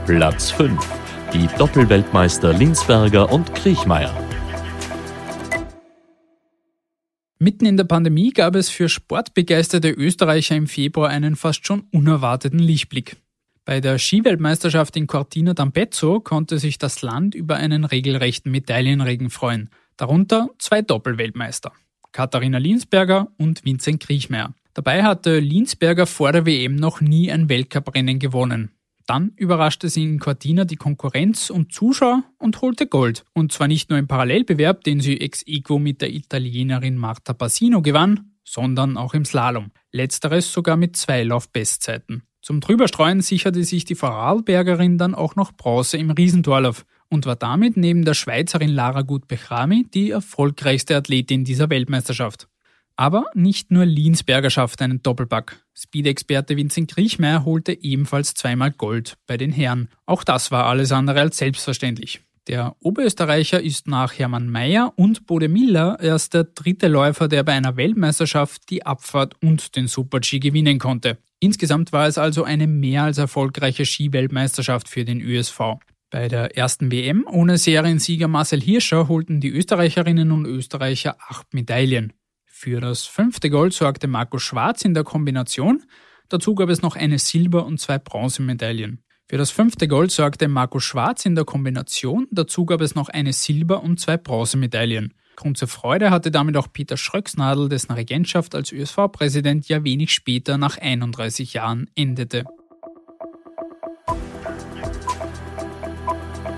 Platz 0.06 0.50
5. 0.50 0.84
Die 1.32 1.46
Doppelweltmeister 1.58 2.52
Linsberger 2.52 3.30
und 3.30 3.54
Kriechmeier. 3.54 4.12
Mitten 7.38 7.66
in 7.66 7.76
der 7.76 7.84
Pandemie 7.84 8.32
gab 8.32 8.56
es 8.56 8.68
für 8.68 8.88
sportbegeisterte 8.88 9.90
Österreicher 9.90 10.56
im 10.56 10.66
Februar 10.66 11.10
einen 11.10 11.36
fast 11.36 11.64
schon 11.68 11.84
unerwarteten 11.92 12.58
Lichtblick. 12.58 13.16
Bei 13.64 13.80
der 13.80 13.98
Skiweltmeisterschaft 13.98 14.96
in 14.96 15.06
Cortina 15.06 15.52
d'Ampezzo 15.52 16.20
konnte 16.20 16.58
sich 16.58 16.78
das 16.78 17.02
Land 17.02 17.36
über 17.36 17.54
einen 17.54 17.84
regelrechten 17.84 18.50
Medaillenregen 18.50 19.30
freuen. 19.30 19.70
Darunter 19.96 20.48
zwei 20.58 20.82
Doppelweltmeister. 20.82 21.70
Katharina 22.10 22.58
Linsberger 22.58 23.28
und 23.38 23.64
Vincent 23.64 24.00
Kriechmeier. 24.00 24.52
Dabei 24.74 25.04
hatte 25.04 25.38
Linsberger 25.38 26.06
vor 26.06 26.32
der 26.32 26.44
WM 26.44 26.74
noch 26.74 27.00
nie 27.00 27.30
ein 27.30 27.48
Weltcuprennen 27.48 28.18
gewonnen. 28.18 28.72
Dann 29.12 29.32
überraschte 29.36 29.90
sie 29.90 30.04
in 30.04 30.18
Cortina 30.18 30.64
die 30.64 30.76
Konkurrenz 30.76 31.50
und 31.50 31.70
Zuschauer 31.70 32.24
und 32.38 32.62
holte 32.62 32.86
Gold. 32.86 33.24
Und 33.34 33.52
zwar 33.52 33.68
nicht 33.68 33.90
nur 33.90 33.98
im 33.98 34.08
Parallelbewerb, 34.08 34.84
den 34.84 35.00
sie 35.00 35.20
ex 35.20 35.42
equo 35.46 35.78
mit 35.78 36.00
der 36.00 36.14
Italienerin 36.14 36.96
Marta 36.96 37.34
Bassino 37.34 37.82
gewann, 37.82 38.32
sondern 38.42 38.96
auch 38.96 39.12
im 39.12 39.26
Slalom. 39.26 39.70
Letzteres 39.90 40.50
sogar 40.50 40.78
mit 40.78 40.96
zwei 40.96 41.24
Laufbestzeiten. 41.24 42.22
Zum 42.40 42.60
Drüberstreuen 42.60 43.20
sicherte 43.20 43.62
sich 43.64 43.84
die 43.84 43.96
Vorarlbergerin 43.96 44.96
dann 44.96 45.14
auch 45.14 45.36
noch 45.36 45.52
Bronze 45.52 45.98
im 45.98 46.10
Riesentorlauf 46.10 46.86
und 47.10 47.26
war 47.26 47.36
damit 47.36 47.76
neben 47.76 48.06
der 48.06 48.14
Schweizerin 48.14 48.70
Lara 48.70 49.02
Gut-Bechrami 49.02 49.88
die 49.92 50.10
erfolgreichste 50.10 50.96
Athletin 50.96 51.44
dieser 51.44 51.68
Weltmeisterschaft. 51.68 52.48
Aber 52.96 53.26
nicht 53.34 53.70
nur 53.70 53.84
Linsberger 53.84 54.50
schaffte 54.50 54.84
einen 54.84 55.02
Doppelpack. 55.02 55.64
Speed-Experte 55.74 56.56
Vincent 56.56 56.90
Kriechmeier 56.90 57.44
holte 57.44 57.72
ebenfalls 57.82 58.34
zweimal 58.34 58.70
Gold 58.70 59.16
bei 59.26 59.36
den 59.36 59.52
Herren. 59.52 59.88
Auch 60.06 60.24
das 60.24 60.50
war 60.50 60.66
alles 60.66 60.92
andere 60.92 61.20
als 61.20 61.38
selbstverständlich. 61.38 62.20
Der 62.48 62.74
Oberösterreicher 62.80 63.62
ist 63.62 63.86
nach 63.86 64.18
Hermann 64.18 64.50
Mayer 64.50 64.92
und 64.96 65.26
Bode 65.26 65.48
Miller 65.48 65.98
erst 66.00 66.34
der 66.34 66.44
dritte 66.44 66.88
Läufer, 66.88 67.28
der 67.28 67.44
bei 67.44 67.52
einer 67.52 67.76
Weltmeisterschaft 67.76 68.68
die 68.68 68.84
Abfahrt 68.84 69.36
und 69.40 69.76
den 69.76 69.86
Super-G 69.86 70.40
gewinnen 70.40 70.80
konnte. 70.80 71.18
Insgesamt 71.38 71.92
war 71.92 72.08
es 72.08 72.18
also 72.18 72.42
eine 72.42 72.66
mehr 72.66 73.04
als 73.04 73.18
erfolgreiche 73.18 73.84
Skiweltmeisterschaft 73.84 74.88
für 74.88 75.04
den 75.04 75.20
ÖSV. 75.20 75.60
Bei 76.10 76.28
der 76.28 76.56
ersten 76.56 76.90
WM 76.90 77.26
ohne 77.30 77.58
Seriensieger 77.58 78.28
Marcel 78.28 78.60
Hirscher 78.60 79.08
holten 79.08 79.40
die 79.40 79.48
Österreicherinnen 79.48 80.30
und 80.30 80.44
Österreicher 80.44 81.16
acht 81.20 81.54
Medaillen. 81.54 82.12
Für 82.62 82.78
das 82.78 83.06
fünfte 83.06 83.50
Gold 83.50 83.72
sorgte 83.72 84.06
Marco 84.06 84.38
Schwarz 84.38 84.84
in 84.84 84.94
der 84.94 85.02
Kombination. 85.02 85.82
Dazu 86.28 86.54
gab 86.54 86.68
es 86.68 86.80
noch 86.80 86.94
eine 86.94 87.18
Silber- 87.18 87.66
und 87.66 87.80
zwei 87.80 87.98
Bronzemedaillen. 87.98 89.02
Für 89.26 89.36
das 89.36 89.50
fünfte 89.50 89.88
Gold 89.88 90.12
sorgte 90.12 90.46
Marco 90.46 90.78
Schwarz 90.78 91.26
in 91.26 91.34
der 91.34 91.44
Kombination. 91.44 92.28
Dazu 92.30 92.64
gab 92.64 92.80
es 92.80 92.94
noch 92.94 93.08
eine 93.08 93.32
Silber- 93.32 93.82
und 93.82 93.98
zwei 93.98 94.16
Bronzemedaillen. 94.16 95.12
Grund 95.34 95.58
zur 95.58 95.66
Freude 95.66 96.12
hatte 96.12 96.30
damit 96.30 96.56
auch 96.56 96.68
Peter 96.72 96.96
Schröcksnadel, 96.96 97.68
dessen 97.68 97.90
Regentschaft 97.94 98.54
als 98.54 98.70
ÖSV-Präsident 98.70 99.66
ja 99.66 99.82
wenig 99.82 100.12
später 100.12 100.56
nach 100.56 100.78
31 100.78 101.54
Jahren 101.54 101.90
endete. 101.96 102.44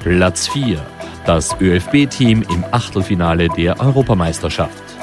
Platz 0.01 0.49
4. 0.49 0.85
Das 1.25 1.59
ÖFB-Team 1.59 2.43
im 2.43 2.63
Achtelfinale 2.73 3.49
der 3.49 3.81
Europameisterschaft. 3.81 4.94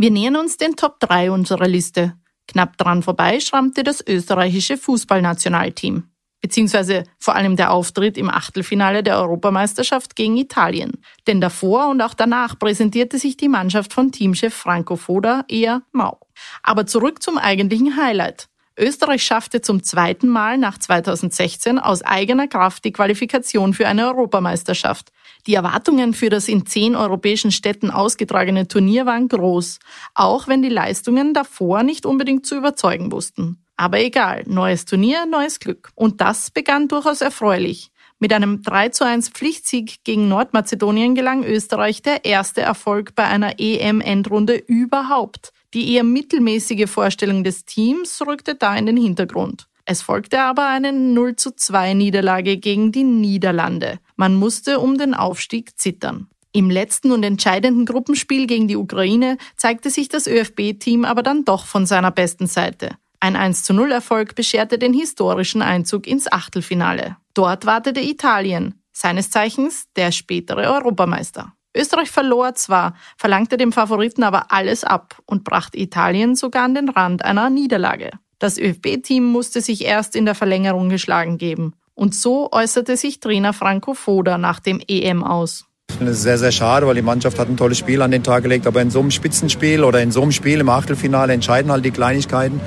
Wir 0.00 0.12
nähern 0.12 0.36
uns 0.36 0.56
den 0.56 0.76
Top 0.76 1.00
3 1.00 1.32
unserer 1.32 1.66
Liste. 1.66 2.14
Knapp 2.46 2.78
dran 2.78 3.02
vorbei 3.02 3.40
schrammte 3.40 3.82
das 3.82 4.00
österreichische 4.06 4.78
Fußballnationalteam. 4.78 6.04
Beziehungsweise 6.40 7.02
vor 7.18 7.34
allem 7.34 7.56
der 7.56 7.72
Auftritt 7.72 8.16
im 8.16 8.30
Achtelfinale 8.30 9.02
der 9.02 9.18
Europameisterschaft 9.18 10.14
gegen 10.14 10.36
Italien. 10.36 11.02
Denn 11.26 11.40
davor 11.40 11.88
und 11.88 12.00
auch 12.00 12.14
danach 12.14 12.56
präsentierte 12.56 13.18
sich 13.18 13.36
die 13.36 13.48
Mannschaft 13.48 13.92
von 13.92 14.12
Teamchef 14.12 14.54
Franco 14.54 14.94
Foda 14.94 15.44
eher 15.48 15.82
mau. 15.90 16.20
Aber 16.62 16.86
zurück 16.86 17.20
zum 17.20 17.36
eigentlichen 17.36 17.96
Highlight. 17.96 18.48
Österreich 18.78 19.22
schaffte 19.22 19.60
zum 19.60 19.82
zweiten 19.82 20.28
Mal 20.28 20.56
nach 20.58 20.78
2016 20.78 21.78
aus 21.78 22.02
eigener 22.02 22.48
Kraft 22.48 22.84
die 22.84 22.92
Qualifikation 22.92 23.74
für 23.74 23.86
eine 23.86 24.06
Europameisterschaft. 24.06 25.12
Die 25.46 25.54
Erwartungen 25.54 26.14
für 26.14 26.30
das 26.30 26.48
in 26.48 26.66
zehn 26.66 26.96
europäischen 26.96 27.50
Städten 27.50 27.90
ausgetragene 27.90 28.68
Turnier 28.68 29.06
waren 29.06 29.28
groß, 29.28 29.78
auch 30.14 30.48
wenn 30.48 30.62
die 30.62 30.68
Leistungen 30.68 31.34
davor 31.34 31.82
nicht 31.82 32.06
unbedingt 32.06 32.46
zu 32.46 32.56
überzeugen 32.56 33.12
wussten. 33.12 33.62
Aber 33.76 34.00
egal, 34.00 34.42
neues 34.46 34.84
Turnier, 34.84 35.26
neues 35.26 35.60
Glück. 35.60 35.90
Und 35.94 36.20
das 36.20 36.50
begann 36.50 36.88
durchaus 36.88 37.20
erfreulich. 37.20 37.90
Mit 38.18 38.32
einem 38.32 38.62
3 38.62 38.88
zu 38.88 39.04
1 39.04 39.28
Pflichtsieg 39.28 40.02
gegen 40.02 40.26
Nordmazedonien 40.28 41.14
gelang 41.14 41.44
Österreich 41.44 42.02
der 42.02 42.24
erste 42.24 42.60
Erfolg 42.60 43.14
bei 43.14 43.24
einer 43.24 43.60
EM-Endrunde 43.60 44.54
überhaupt. 44.54 45.52
Die 45.74 45.92
eher 45.92 46.04
mittelmäßige 46.04 46.88
Vorstellung 46.88 47.44
des 47.44 47.64
Teams 47.64 48.22
rückte 48.26 48.54
da 48.54 48.74
in 48.76 48.86
den 48.86 48.96
Hintergrund. 48.96 49.68
Es 49.84 50.02
folgte 50.02 50.40
aber 50.40 50.66
eine 50.66 50.92
0 50.92 51.36
zu 51.36 51.50
2 51.54 51.94
Niederlage 51.94 52.58
gegen 52.58 52.92
die 52.92 53.04
Niederlande. 53.04 53.98
Man 54.16 54.34
musste 54.34 54.80
um 54.80 54.98
den 54.98 55.14
Aufstieg 55.14 55.78
zittern. 55.78 56.28
Im 56.52 56.70
letzten 56.70 57.12
und 57.12 57.22
entscheidenden 57.22 57.86
Gruppenspiel 57.86 58.46
gegen 58.46 58.68
die 58.68 58.76
Ukraine 58.76 59.36
zeigte 59.56 59.90
sich 59.90 60.08
das 60.08 60.26
ÖFB-Team 60.26 61.04
aber 61.04 61.22
dann 61.22 61.44
doch 61.44 61.66
von 61.66 61.86
seiner 61.86 62.10
besten 62.10 62.46
Seite. 62.46 62.96
Ein 63.20 63.36
1 63.36 63.64
zu 63.64 63.74
0 63.74 63.92
Erfolg 63.92 64.34
bescherte 64.34 64.78
den 64.78 64.94
historischen 64.94 65.60
Einzug 65.60 66.06
ins 66.06 66.30
Achtelfinale. 66.30 67.16
Dort 67.34 67.66
wartete 67.66 68.00
Italien, 68.00 68.80
seines 68.92 69.30
Zeichens 69.30 69.86
der 69.96 70.12
spätere 70.12 70.72
Europameister. 70.72 71.52
Österreich 71.76 72.10
verlor 72.10 72.54
zwar, 72.54 72.94
verlangte 73.16 73.56
dem 73.56 73.72
Favoriten 73.72 74.22
aber 74.22 74.52
alles 74.52 74.84
ab 74.84 75.16
und 75.26 75.44
brachte 75.44 75.78
Italien 75.78 76.34
sogar 76.34 76.64
an 76.64 76.74
den 76.74 76.88
Rand 76.88 77.24
einer 77.24 77.50
Niederlage. 77.50 78.10
Das 78.38 78.58
ÖFB-Team 78.58 79.24
musste 79.24 79.60
sich 79.60 79.84
erst 79.84 80.14
in 80.14 80.24
der 80.24 80.34
Verlängerung 80.34 80.88
geschlagen 80.88 81.38
geben. 81.38 81.74
Und 81.94 82.14
so 82.14 82.52
äußerte 82.52 82.96
sich 82.96 83.18
Trainer 83.18 83.52
Franco 83.52 83.94
Foda 83.94 84.38
nach 84.38 84.60
dem 84.60 84.80
EM 84.86 85.24
aus. 85.24 85.66
Das 86.00 86.10
ist 86.10 86.22
sehr, 86.22 86.38
sehr 86.38 86.52
schade, 86.52 86.86
weil 86.86 86.94
die 86.94 87.02
Mannschaft 87.02 87.38
hat 87.40 87.48
ein 87.48 87.56
tolles 87.56 87.78
Spiel 87.78 88.02
an 88.02 88.12
den 88.12 88.22
Tag 88.22 88.44
gelegt. 88.44 88.68
Aber 88.68 88.80
in 88.80 88.92
so 88.92 89.00
einem 89.00 89.10
Spitzenspiel 89.10 89.82
oder 89.82 90.00
in 90.00 90.12
so 90.12 90.22
einem 90.22 90.30
Spiel 90.30 90.60
im 90.60 90.68
Achtelfinale 90.68 91.32
entscheiden 91.32 91.72
halt 91.72 91.84
die 91.84 91.90
Kleinigkeiten. 91.90 92.60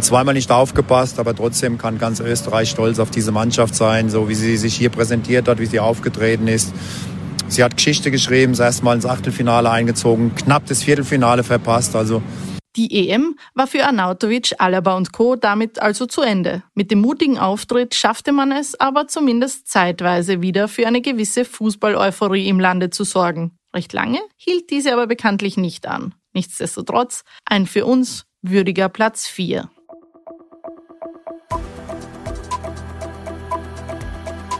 Zweimal 0.00 0.34
nicht 0.34 0.50
aufgepasst, 0.50 1.18
aber 1.18 1.34
trotzdem 1.34 1.76
kann 1.76 1.98
ganz 1.98 2.20
Österreich 2.20 2.70
stolz 2.70 2.98
auf 2.98 3.10
diese 3.10 3.32
Mannschaft 3.32 3.74
sein, 3.74 4.08
so 4.08 4.28
wie 4.28 4.34
sie 4.34 4.56
sich 4.56 4.74
hier 4.74 4.90
präsentiert 4.90 5.48
hat, 5.48 5.58
wie 5.58 5.66
sie 5.66 5.80
aufgetreten 5.80 6.46
ist. 6.46 6.72
Sie 7.52 7.62
hat 7.62 7.76
Geschichte 7.76 8.10
geschrieben, 8.10 8.52
ist 8.52 8.60
erstmal 8.60 8.96
ins 8.96 9.04
Achtelfinale 9.04 9.70
eingezogen, 9.70 10.34
knapp 10.34 10.64
das 10.64 10.82
Viertelfinale 10.82 11.44
verpasst. 11.44 11.94
Also 11.94 12.22
die 12.76 13.10
EM 13.10 13.36
war 13.52 13.66
für 13.66 13.84
Arnautovic, 13.84 14.54
Alaba 14.56 14.96
und 14.96 15.12
Co. 15.12 15.36
damit 15.36 15.78
also 15.78 16.06
zu 16.06 16.22
Ende. 16.22 16.62
Mit 16.74 16.90
dem 16.90 17.02
mutigen 17.02 17.38
Auftritt 17.38 17.94
schaffte 17.94 18.32
man 18.32 18.52
es 18.52 18.80
aber 18.80 19.06
zumindest 19.06 19.68
zeitweise 19.68 20.40
wieder 20.40 20.66
für 20.66 20.86
eine 20.86 21.02
gewisse 21.02 21.44
Fußball-Euphorie 21.44 22.48
im 22.48 22.58
Lande 22.58 22.88
zu 22.88 23.04
sorgen. 23.04 23.58
Recht 23.74 23.92
lange 23.92 24.20
hielt 24.38 24.70
diese 24.70 24.94
aber 24.94 25.06
bekanntlich 25.06 25.58
nicht 25.58 25.86
an. 25.86 26.14
Nichtsdestotrotz 26.32 27.22
ein 27.44 27.66
für 27.66 27.84
uns 27.84 28.24
würdiger 28.40 28.88
Platz 28.88 29.26
4. 29.26 29.68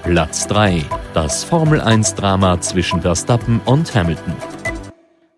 Platz 0.03 0.49
3. 0.49 0.85
Das 1.15 1.45
Formel-1-Drama 1.45 2.61
zwischen 2.61 3.03
Verstappen 3.03 3.61
und 3.67 3.95
Hamilton. 3.95 4.35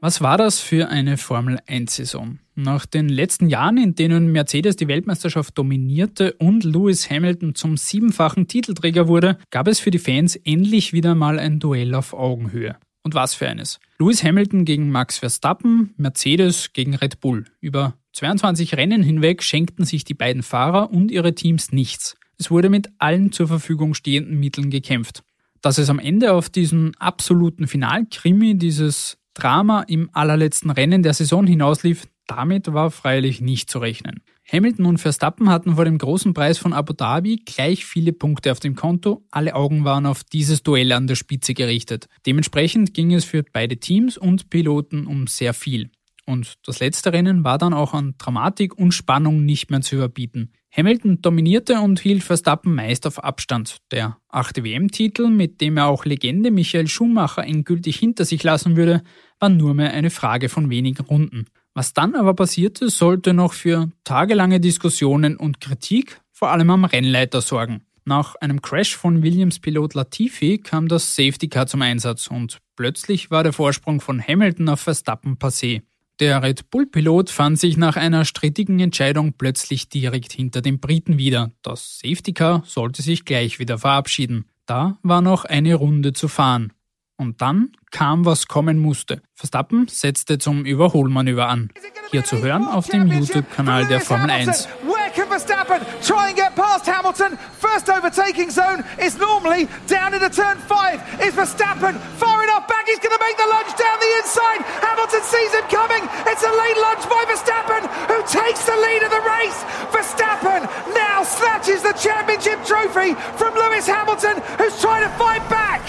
Was 0.01 0.23
war 0.23 0.39
das 0.39 0.59
für 0.59 0.89
eine 0.89 1.19
Formel-1-Saison? 1.19 2.39
Nach 2.55 2.87
den 2.87 3.11
letzten 3.11 3.51
Jahren, 3.51 3.77
in 3.77 3.95
denen 3.95 4.33
Mercedes 4.33 4.77
die 4.77 4.89
Weltmeisterschaft 4.89 5.59
dominierte 5.59 6.33
und 6.39 6.65
Lewis 6.65 7.11
Hamilton 7.11 7.55
zum 7.55 7.77
siebenfachen 7.77 8.49
Titelträger 8.49 9.07
wurde, 9.07 9.37
gab 9.51 9.69
es 9.69 9.81
für 9.81 9.91
die 9.91 9.99
Fans 9.99 10.35
endlich 10.35 10.95
wieder 10.95 11.15
mal 11.15 11.39
ein 11.39 11.61
Duell 11.61 11.95
auf 11.95 12.15
Augenhöhe. 12.15 12.77
Und 13.03 13.15
was 13.15 13.35
für 13.35 13.47
eines. 13.47 13.81
Lewis 13.99 14.25
Hamilton 14.25 14.65
gegen 14.65 14.91
Max 14.91 15.19
Verstappen, 15.19 15.93
Mercedes 15.99 16.73
gegen 16.73 16.95
Red 16.95 17.21
Bull. 17.21 17.45
Über 17.61 17.99
22 18.15 18.79
Rennen 18.79 19.03
hinweg 19.03 19.43
schenkten 19.43 19.85
sich 19.85 20.05
die 20.05 20.15
beiden 20.15 20.43
Fahrer 20.43 20.91
und 20.91 21.11
ihre 21.11 21.35
Teams 21.35 21.71
nichts. 21.71 22.17
Es 22.39 22.51
wurde 22.51 22.71
mit 22.71 22.89
allen 22.99 23.33
zur 23.33 23.49
Verfügung 23.49 23.95
stehenden 23.95 24.39
Mitteln 24.39 24.71
gekämpft. 24.71 25.23
Dass 25.61 25.79
es 25.79 25.89
am 25.89 25.99
Ende 25.99 26.33
auf 26.33 26.51
diesen 26.51 26.95
absoluten 26.97 27.67
Finalkrimi, 27.67 28.59
dieses 28.59 29.19
Drama 29.35 29.83
im 29.83 30.11
allerletzten 30.13 30.71
Rennen 30.71 31.03
der 31.03 31.15
Saison 31.15 31.47
hinauslief, 31.47 32.07
damit 32.27 32.73
war 32.73 32.91
freilich 32.91 33.41
nicht 33.41 33.71
zu 33.71 33.79
rechnen. 33.79 34.23
Hamilton 34.51 34.87
und 34.87 34.99
Verstappen 34.99 35.49
hatten 35.49 35.77
vor 35.77 35.85
dem 35.85 35.99
großen 35.99 36.35
Preis 36.35 36.59
von 36.59 36.73
Abu 36.73 36.93
Dhabi 36.93 37.43
gleich 37.45 37.85
viele 37.85 38.13
Punkte 38.13 38.53
auf 38.53 38.61
dem 38.61 38.75
Konto. 38.75 39.25
Alle 39.31 39.55
Augen 39.55 39.85
waren 39.85 40.07
auf 40.07 40.23
dieses 40.23 40.63
Duell 40.63 40.93
an 40.93 41.07
der 41.07 41.15
Spitze 41.15 41.55
gerichtet. 41.55 42.09
Dementsprechend 42.27 42.95
ging 42.95 43.13
es 43.15 43.25
für 43.25 43.43
beide 43.43 43.79
Teams 43.79 44.19
und 44.19 44.51
Piloten 44.51 45.07
um 45.07 45.27
sehr 45.27 45.55
viel. 45.55 45.91
Und 46.27 46.55
das 46.67 46.81
letzte 46.81 47.13
Rennen 47.13 47.45
war 47.45 47.59
dann 47.59 47.75
auch 47.75 47.95
an 47.95 48.15
Dramatik 48.19 48.79
und 48.79 48.93
Spannung 48.93 49.45
nicht 49.45 49.71
mehr 49.71 49.83
zu 49.83 49.97
überbieten. 49.97 50.53
Hamilton 50.77 51.23
dominierte 51.23 51.81
und 51.81 52.01
hielt 52.01 52.25
Verstappen 52.25 52.75
meist 52.75 53.07
auf 53.07 53.23
Abstand. 53.23 53.77
Der 53.93 54.19
achte 54.29 54.65
WM-Titel, 54.65 55.29
mit 55.29 55.61
dem 55.61 55.77
er 55.77 55.87
auch 55.87 56.05
Legende 56.05 56.51
Michael 56.51 56.89
Schumacher 56.89 57.45
endgültig 57.45 57.97
hinter 57.97 58.25
sich 58.25 58.43
lassen 58.43 58.77
würde, 58.77 59.03
war 59.39 59.51
nur 59.51 59.75
mehr 59.75 59.93
eine 59.93 60.11
Frage 60.11 60.49
von 60.49 60.71
wenigen 60.71 61.05
Runden. 61.05 61.47
Was 61.75 61.93
dann 61.93 62.15
aber 62.15 62.35
passierte, 62.35 62.89
sollte 62.89 63.35
noch 63.35 63.53
für 63.53 63.91
tagelange 64.05 64.61
Diskussionen 64.61 65.37
und 65.37 65.61
Kritik, 65.61 66.21
vor 66.33 66.51
allem 66.51 66.71
am 66.71 66.85
Rennleiter, 66.85 67.41
sorgen. 67.41 67.83
Nach 68.05 68.35
einem 68.37 68.61
Crash 68.61 68.97
von 68.97 69.23
Williams-Pilot 69.23 69.95
Latifi 69.95 70.59
kam 70.59 70.89
das 70.89 71.17
Safety 71.17 71.49
Car 71.49 71.67
zum 71.67 71.83
Einsatz 71.83 72.27
und 72.27 72.59
plötzlich 72.77 73.31
war 73.31 73.43
der 73.43 73.53
Vorsprung 73.53 74.01
von 74.01 74.21
Hamilton 74.21 74.69
auf 74.69 74.81
Verstappen 74.81 75.37
passé. 75.37 75.83
Der 76.21 76.43
Red 76.45 76.71
Bull-Pilot 76.71 77.31
fand 77.31 77.59
sich 77.59 77.77
nach 77.77 77.97
einer 77.97 78.25
strittigen 78.25 78.79
Entscheidung 78.79 79.33
plötzlich 79.33 79.89
direkt 79.89 80.33
hinter 80.33 80.63
den 80.63 80.79
Briten 80.79 81.19
wieder. 81.19 81.51
Das 81.63 81.99
Safety 81.99 82.33
Car 82.33 82.63
sollte 82.65 83.03
sich 83.03 83.25
gleich 83.25 83.59
wieder 83.59 83.79
verabschieden. 83.79 84.45
Da 84.65 84.97
war 85.03 85.23
noch 85.23 85.45
eine 85.45 85.75
Runde 85.75 86.13
zu 86.13 86.29
fahren. 86.29 86.73
Und 87.17 87.43
dann 87.43 87.73
kam, 87.91 88.25
was 88.25 88.47
kommen 88.47 88.79
musste. 88.79 89.23
Verstappen 89.35 89.89
setzte 89.89 90.39
zum 90.39 90.65
Überholmanöver 90.65 91.49
an. 91.49 91.71
Hier 92.13 92.25
zu 92.25 92.39
hören 92.39 92.67
auf 92.67 92.89
dem 92.89 93.09
YouTube-Kanal 93.09 93.87
der 93.87 94.01
Formel 94.01 94.31
1. 94.31 94.69
can 95.15 95.29
Verstappen 95.29 95.81
try 96.03 96.29
and 96.29 96.37
get 96.37 96.55
past 96.55 96.87
Hamilton? 96.87 97.39
First 97.75 97.91
overtaking 97.91 98.53
zone 98.53 98.85
is 99.01 99.19
normally 99.19 99.67
down 99.89 100.15
into 100.15 100.31
turn 100.31 100.59
five. 100.59 101.03
Is 101.21 101.35
Verstappen 101.35 101.99
far 102.23 102.45
enough 102.45 102.69
back? 102.69 102.87
He's 102.87 103.01
going 103.01 103.11
to 103.11 103.19
make 103.19 103.37
the 103.37 103.51
lunge 103.51 103.75
down 103.75 103.99
the 103.99 104.13
inside. 104.23 104.63
Hamilton 104.79 105.23
sees 105.23 105.53
him 105.53 105.67
coming. 105.67 106.05
It's 106.31 106.45
a 106.45 106.55
late 106.55 106.79
lunge 106.79 107.03
by 107.11 107.25
Verstappen, 107.27 107.83
who 108.07 108.23
takes 108.31 108.65
the 108.65 108.77
lead 108.79 109.03
of 109.03 109.11
the 109.11 109.23
race. 109.27 109.59
Verstappen 109.91 110.63
now 110.95 111.25
snatches 111.25 111.83
the 111.83 111.95
championship 111.95 112.65
trophy 112.65 113.15
from 113.35 113.55
Lewis 113.55 113.89
Hamilton, 113.89 114.41
who's 114.57 114.81
trying 114.81 115.03
to 115.03 115.11
fight 115.19 115.43
back. 115.51 115.83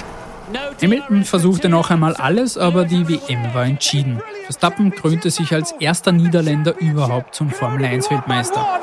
Hamilton 0.82 1.24
versuchte 1.24 1.70
noch 1.70 1.92
einmal 1.92 2.16
alles, 2.16 2.58
aber 2.58 2.86
die 2.86 3.08
WM 3.08 3.54
war 3.54 3.66
entschieden. 3.66 4.24
Verstappen 4.46 4.90
krönte 4.90 5.30
sich 5.30 5.54
als 5.54 5.72
erster 5.74 6.12
Niederländer 6.12 6.76
überhaupt 6.80 7.36
zum 7.36 7.52
Formel 7.52 7.86
1 7.86 8.10
Weltmeister. 8.10 8.80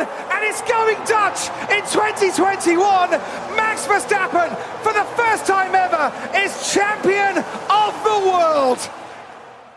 Max 3.57 3.87
Verstappen 3.87 4.57
for 4.83 4.93
the 4.93 5.05
first 5.17 5.47
time 5.47 5.75
ever 5.75 6.13
is 6.45 6.73
champion 6.73 7.39
of 7.69 7.95
the 8.05 8.21
world. 8.25 8.79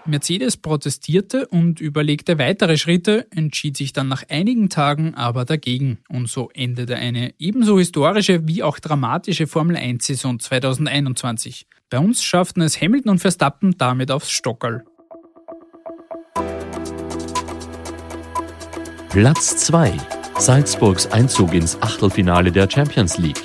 Mercedes 0.06 0.58
protestierte 0.58 1.48
und 1.48 1.82
überlegte 1.82 2.38
weitere 2.38 2.78
Schritte, 2.78 3.26
entschied 3.32 3.76
sich 3.76 3.92
dann 3.92 4.08
nach 4.08 4.24
einigen 4.30 4.70
Tagen 4.70 5.16
aber 5.16 5.46
dagegen. 5.46 5.98
Und 6.10 6.30
so 6.30 6.52
endete 6.54 6.96
eine 6.96 7.34
ebenso 7.40 7.80
historische 7.80 8.48
wie 8.48 8.62
auch 8.62 8.78
dramatische 8.78 9.48
Formel 9.48 9.78
1-Saison 9.78 10.40
2021. 10.40 11.66
Bei 11.90 11.98
uns 11.98 12.24
schafften 12.24 12.62
es 12.62 12.80
Hamilton 12.80 13.12
und 13.12 13.20
Verstappen 13.20 13.76
damit 13.78 14.12
aufs 14.12 14.30
Stockerl. 14.30 14.86
Platz 19.10 19.58
2. 19.58 20.25
Salzburgs 20.38 21.08
Einzug 21.08 21.54
ins 21.54 21.82
Achtelfinale 21.82 22.52
der 22.52 22.70
Champions 22.70 23.18
League. 23.18 23.42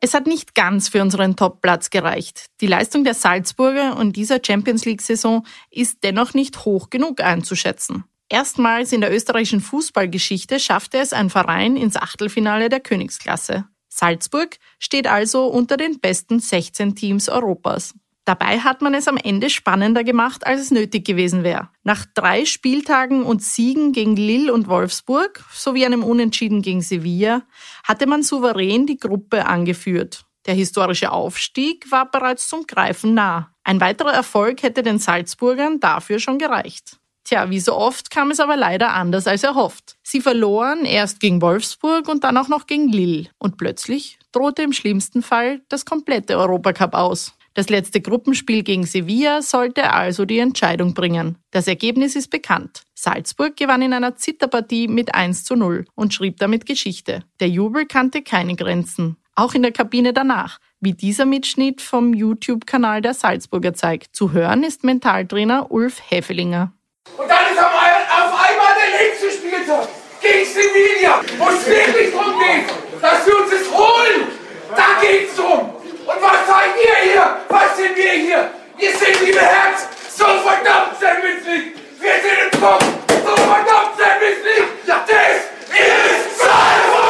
Es 0.00 0.12
hat 0.12 0.26
nicht 0.26 0.56
ganz 0.56 0.88
für 0.88 1.00
unseren 1.00 1.36
Topplatz 1.36 1.90
gereicht. 1.90 2.46
Die 2.60 2.66
Leistung 2.66 3.04
der 3.04 3.14
Salzburger 3.14 3.96
und 3.96 4.16
dieser 4.16 4.40
Champions 4.44 4.84
League-Saison 4.84 5.46
ist 5.70 6.02
dennoch 6.02 6.34
nicht 6.34 6.64
hoch 6.64 6.90
genug 6.90 7.20
einzuschätzen. 7.20 8.04
Erstmals 8.28 8.92
in 8.92 9.00
der 9.00 9.14
österreichischen 9.14 9.60
Fußballgeschichte 9.60 10.58
schaffte 10.58 10.98
es 10.98 11.12
ein 11.12 11.30
Verein 11.30 11.76
ins 11.76 11.96
Achtelfinale 11.96 12.68
der 12.68 12.80
Königsklasse. 12.80 13.66
Salzburg 13.88 14.56
steht 14.78 15.06
also 15.06 15.46
unter 15.46 15.76
den 15.76 16.00
besten 16.00 16.40
16 16.40 16.96
Teams 16.96 17.28
Europas. 17.28 17.94
Dabei 18.30 18.60
hat 18.60 18.80
man 18.80 18.94
es 18.94 19.08
am 19.08 19.16
Ende 19.16 19.50
spannender 19.50 20.04
gemacht, 20.04 20.46
als 20.46 20.60
es 20.60 20.70
nötig 20.70 21.04
gewesen 21.04 21.42
wäre. 21.42 21.68
Nach 21.82 22.06
drei 22.14 22.44
Spieltagen 22.44 23.24
und 23.24 23.42
Siegen 23.42 23.90
gegen 23.90 24.14
Lille 24.14 24.54
und 24.54 24.68
Wolfsburg 24.68 25.44
sowie 25.52 25.84
einem 25.84 26.04
Unentschieden 26.04 26.62
gegen 26.62 26.80
Sevilla 26.80 27.42
hatte 27.82 28.06
man 28.06 28.22
souverän 28.22 28.86
die 28.86 28.98
Gruppe 28.98 29.46
angeführt. 29.46 30.26
Der 30.46 30.54
historische 30.54 31.10
Aufstieg 31.10 31.90
war 31.90 32.08
bereits 32.08 32.46
zum 32.46 32.68
Greifen 32.68 33.14
nah. 33.14 33.52
Ein 33.64 33.80
weiterer 33.80 34.12
Erfolg 34.12 34.62
hätte 34.62 34.84
den 34.84 35.00
Salzburgern 35.00 35.80
dafür 35.80 36.20
schon 36.20 36.38
gereicht. 36.38 36.98
Tja, 37.24 37.50
wie 37.50 37.58
so 37.58 37.74
oft 37.74 38.12
kam 38.12 38.30
es 38.30 38.38
aber 38.38 38.56
leider 38.56 38.92
anders 38.92 39.26
als 39.26 39.42
erhofft. 39.42 39.96
Sie 40.04 40.20
verloren 40.20 40.84
erst 40.84 41.18
gegen 41.18 41.42
Wolfsburg 41.42 42.06
und 42.06 42.22
dann 42.22 42.36
auch 42.36 42.46
noch 42.46 42.68
gegen 42.68 42.90
Lille. 42.90 43.28
Und 43.38 43.56
plötzlich 43.56 44.20
drohte 44.30 44.62
im 44.62 44.72
schlimmsten 44.72 45.24
Fall 45.24 45.62
das 45.68 45.84
komplette 45.84 46.38
Europacup 46.38 46.94
aus. 46.94 47.34
Das 47.54 47.68
letzte 47.68 48.00
Gruppenspiel 48.00 48.62
gegen 48.62 48.86
Sevilla 48.86 49.42
sollte 49.42 49.92
also 49.92 50.24
die 50.24 50.38
Entscheidung 50.38 50.94
bringen. 50.94 51.36
Das 51.50 51.66
Ergebnis 51.66 52.14
ist 52.14 52.28
bekannt. 52.30 52.84
Salzburg 52.94 53.56
gewann 53.56 53.82
in 53.82 53.92
einer 53.92 54.14
Zitterpartie 54.14 54.86
mit 54.86 55.14
1 55.14 55.44
zu 55.44 55.56
0 55.56 55.84
und 55.96 56.14
schrieb 56.14 56.38
damit 56.38 56.64
Geschichte. 56.64 57.24
Der 57.40 57.48
Jubel 57.48 57.86
kannte 57.86 58.22
keine 58.22 58.54
Grenzen. 58.54 59.16
Auch 59.34 59.54
in 59.54 59.62
der 59.62 59.72
Kabine 59.72 60.12
danach, 60.12 60.58
wie 60.80 60.92
dieser 60.92 61.24
Mitschnitt 61.24 61.80
vom 61.80 62.14
YouTube-Kanal 62.14 63.02
der 63.02 63.14
Salzburger 63.14 63.74
zeigt. 63.74 64.14
Zu 64.14 64.32
hören 64.32 64.62
ist 64.62 64.84
Mentaltrainer 64.84 65.72
Ulf 65.72 66.00
Hefelinger. 66.08 66.72
Und 67.16 67.28
dann 67.28 67.52
ist 67.52 67.58
auf 67.58 67.72
einmal 67.72 68.74
der 68.78 69.08
nächste 69.08 69.30
Spieltag 69.30 69.88
gegen 70.20 70.46
Sevilla, 70.46 71.20
wo 71.38 71.48
es 71.48 71.66
wirklich 71.66 72.12
darum 72.12 72.38
geht, 72.38 73.02
dass 73.02 73.26
wir 73.26 73.40
uns 73.40 73.50
das 73.50 73.70
holen. 73.72 74.28
Da 74.76 75.00
geht's 75.00 75.34
drum. 75.34 75.79
Und 76.10 76.20
was 76.20 76.46
seid 76.46 76.70
ihr 76.76 77.12
hier? 77.12 77.36
Was 77.48 77.76
sind 77.76 77.96
wir 77.96 78.12
hier? 78.12 78.50
Wir 78.76 78.90
sind, 78.90 79.20
liebe 79.20 79.40
Herz, 79.40 79.86
so 80.16 80.24
verdammt 80.24 80.98
selbstmisslich. 80.98 81.74
Wir 82.00 82.14
sind 82.14 82.52
im 82.52 82.60
Kopf, 82.60 82.84
so 83.08 83.36
verdammt 83.36 83.96
selbstmisslich. 83.96 84.66
Ja. 84.86 85.04
Das 85.06 85.18
ist 85.18 86.38
Salzburg! 86.40 87.00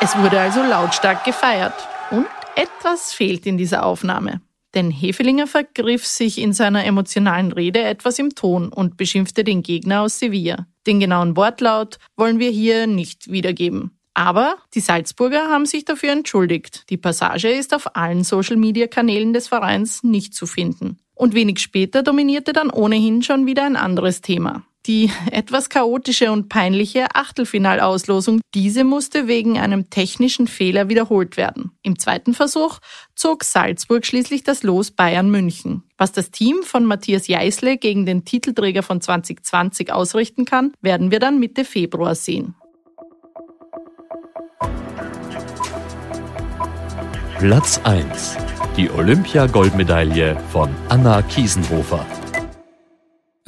Es 0.00 0.16
wurde 0.16 0.40
also 0.40 0.62
lautstark 0.62 1.24
gefeiert. 1.24 1.88
Und 2.10 2.26
etwas 2.54 3.12
fehlt 3.12 3.44
in 3.44 3.58
dieser 3.58 3.84
Aufnahme. 3.84 4.40
Denn 4.74 4.90
Hefelinger 4.90 5.46
vergriff 5.46 6.04
sich 6.04 6.38
in 6.38 6.52
seiner 6.52 6.84
emotionalen 6.84 7.52
Rede 7.52 7.80
etwas 7.80 8.18
im 8.18 8.34
Ton 8.34 8.68
und 8.68 8.96
beschimpfte 8.96 9.44
den 9.44 9.62
Gegner 9.62 10.02
aus 10.02 10.18
Sevilla. 10.18 10.66
Den 10.86 11.00
genauen 11.00 11.36
Wortlaut 11.36 11.98
wollen 12.16 12.38
wir 12.38 12.50
hier 12.50 12.86
nicht 12.86 13.30
wiedergeben. 13.30 13.92
Aber 14.14 14.56
die 14.74 14.80
Salzburger 14.80 15.48
haben 15.48 15.66
sich 15.66 15.84
dafür 15.84 16.12
entschuldigt. 16.12 16.84
Die 16.90 16.96
Passage 16.96 17.48
ist 17.48 17.74
auf 17.74 17.96
allen 17.96 18.22
Social-Media-Kanälen 18.22 19.32
des 19.32 19.48
Vereins 19.48 20.04
nicht 20.04 20.34
zu 20.34 20.46
finden. 20.46 20.98
Und 21.14 21.34
wenig 21.34 21.58
später 21.58 22.02
dominierte 22.02 22.52
dann 22.52 22.70
ohnehin 22.70 23.22
schon 23.22 23.46
wieder 23.46 23.64
ein 23.64 23.76
anderes 23.76 24.20
Thema. 24.20 24.64
Die 24.86 25.10
etwas 25.30 25.68
chaotische 25.68 26.30
und 26.30 26.48
peinliche 26.48 27.14
Achtelfinalauslosung, 27.14 28.40
diese 28.54 28.84
musste 28.84 29.26
wegen 29.26 29.58
einem 29.58 29.90
technischen 29.90 30.46
Fehler 30.46 30.88
wiederholt 30.88 31.36
werden. 31.36 31.72
Im 31.82 31.98
zweiten 31.98 32.34
Versuch 32.34 32.78
zog 33.14 33.44
Salzburg 33.44 34.04
schließlich 34.04 34.44
das 34.44 34.62
Los 34.62 34.90
Bayern 34.90 35.30
München. 35.30 35.84
Was 35.96 36.12
das 36.12 36.30
Team 36.30 36.62
von 36.62 36.84
Matthias 36.84 37.28
Jeißle 37.28 37.78
gegen 37.78 38.04
den 38.06 38.24
Titelträger 38.24 38.82
von 38.82 39.00
2020 39.00 39.92
ausrichten 39.92 40.44
kann, 40.44 40.72
werden 40.80 41.10
wir 41.10 41.20
dann 41.20 41.38
Mitte 41.38 41.64
Februar 41.64 42.14
sehen. 42.14 42.54
Platz 47.38 47.80
1. 47.84 48.36
Die 48.76 48.90
Olympia-Goldmedaille 48.90 50.36
von 50.50 50.70
Anna 50.88 51.20
Kiesenhofer. 51.22 52.06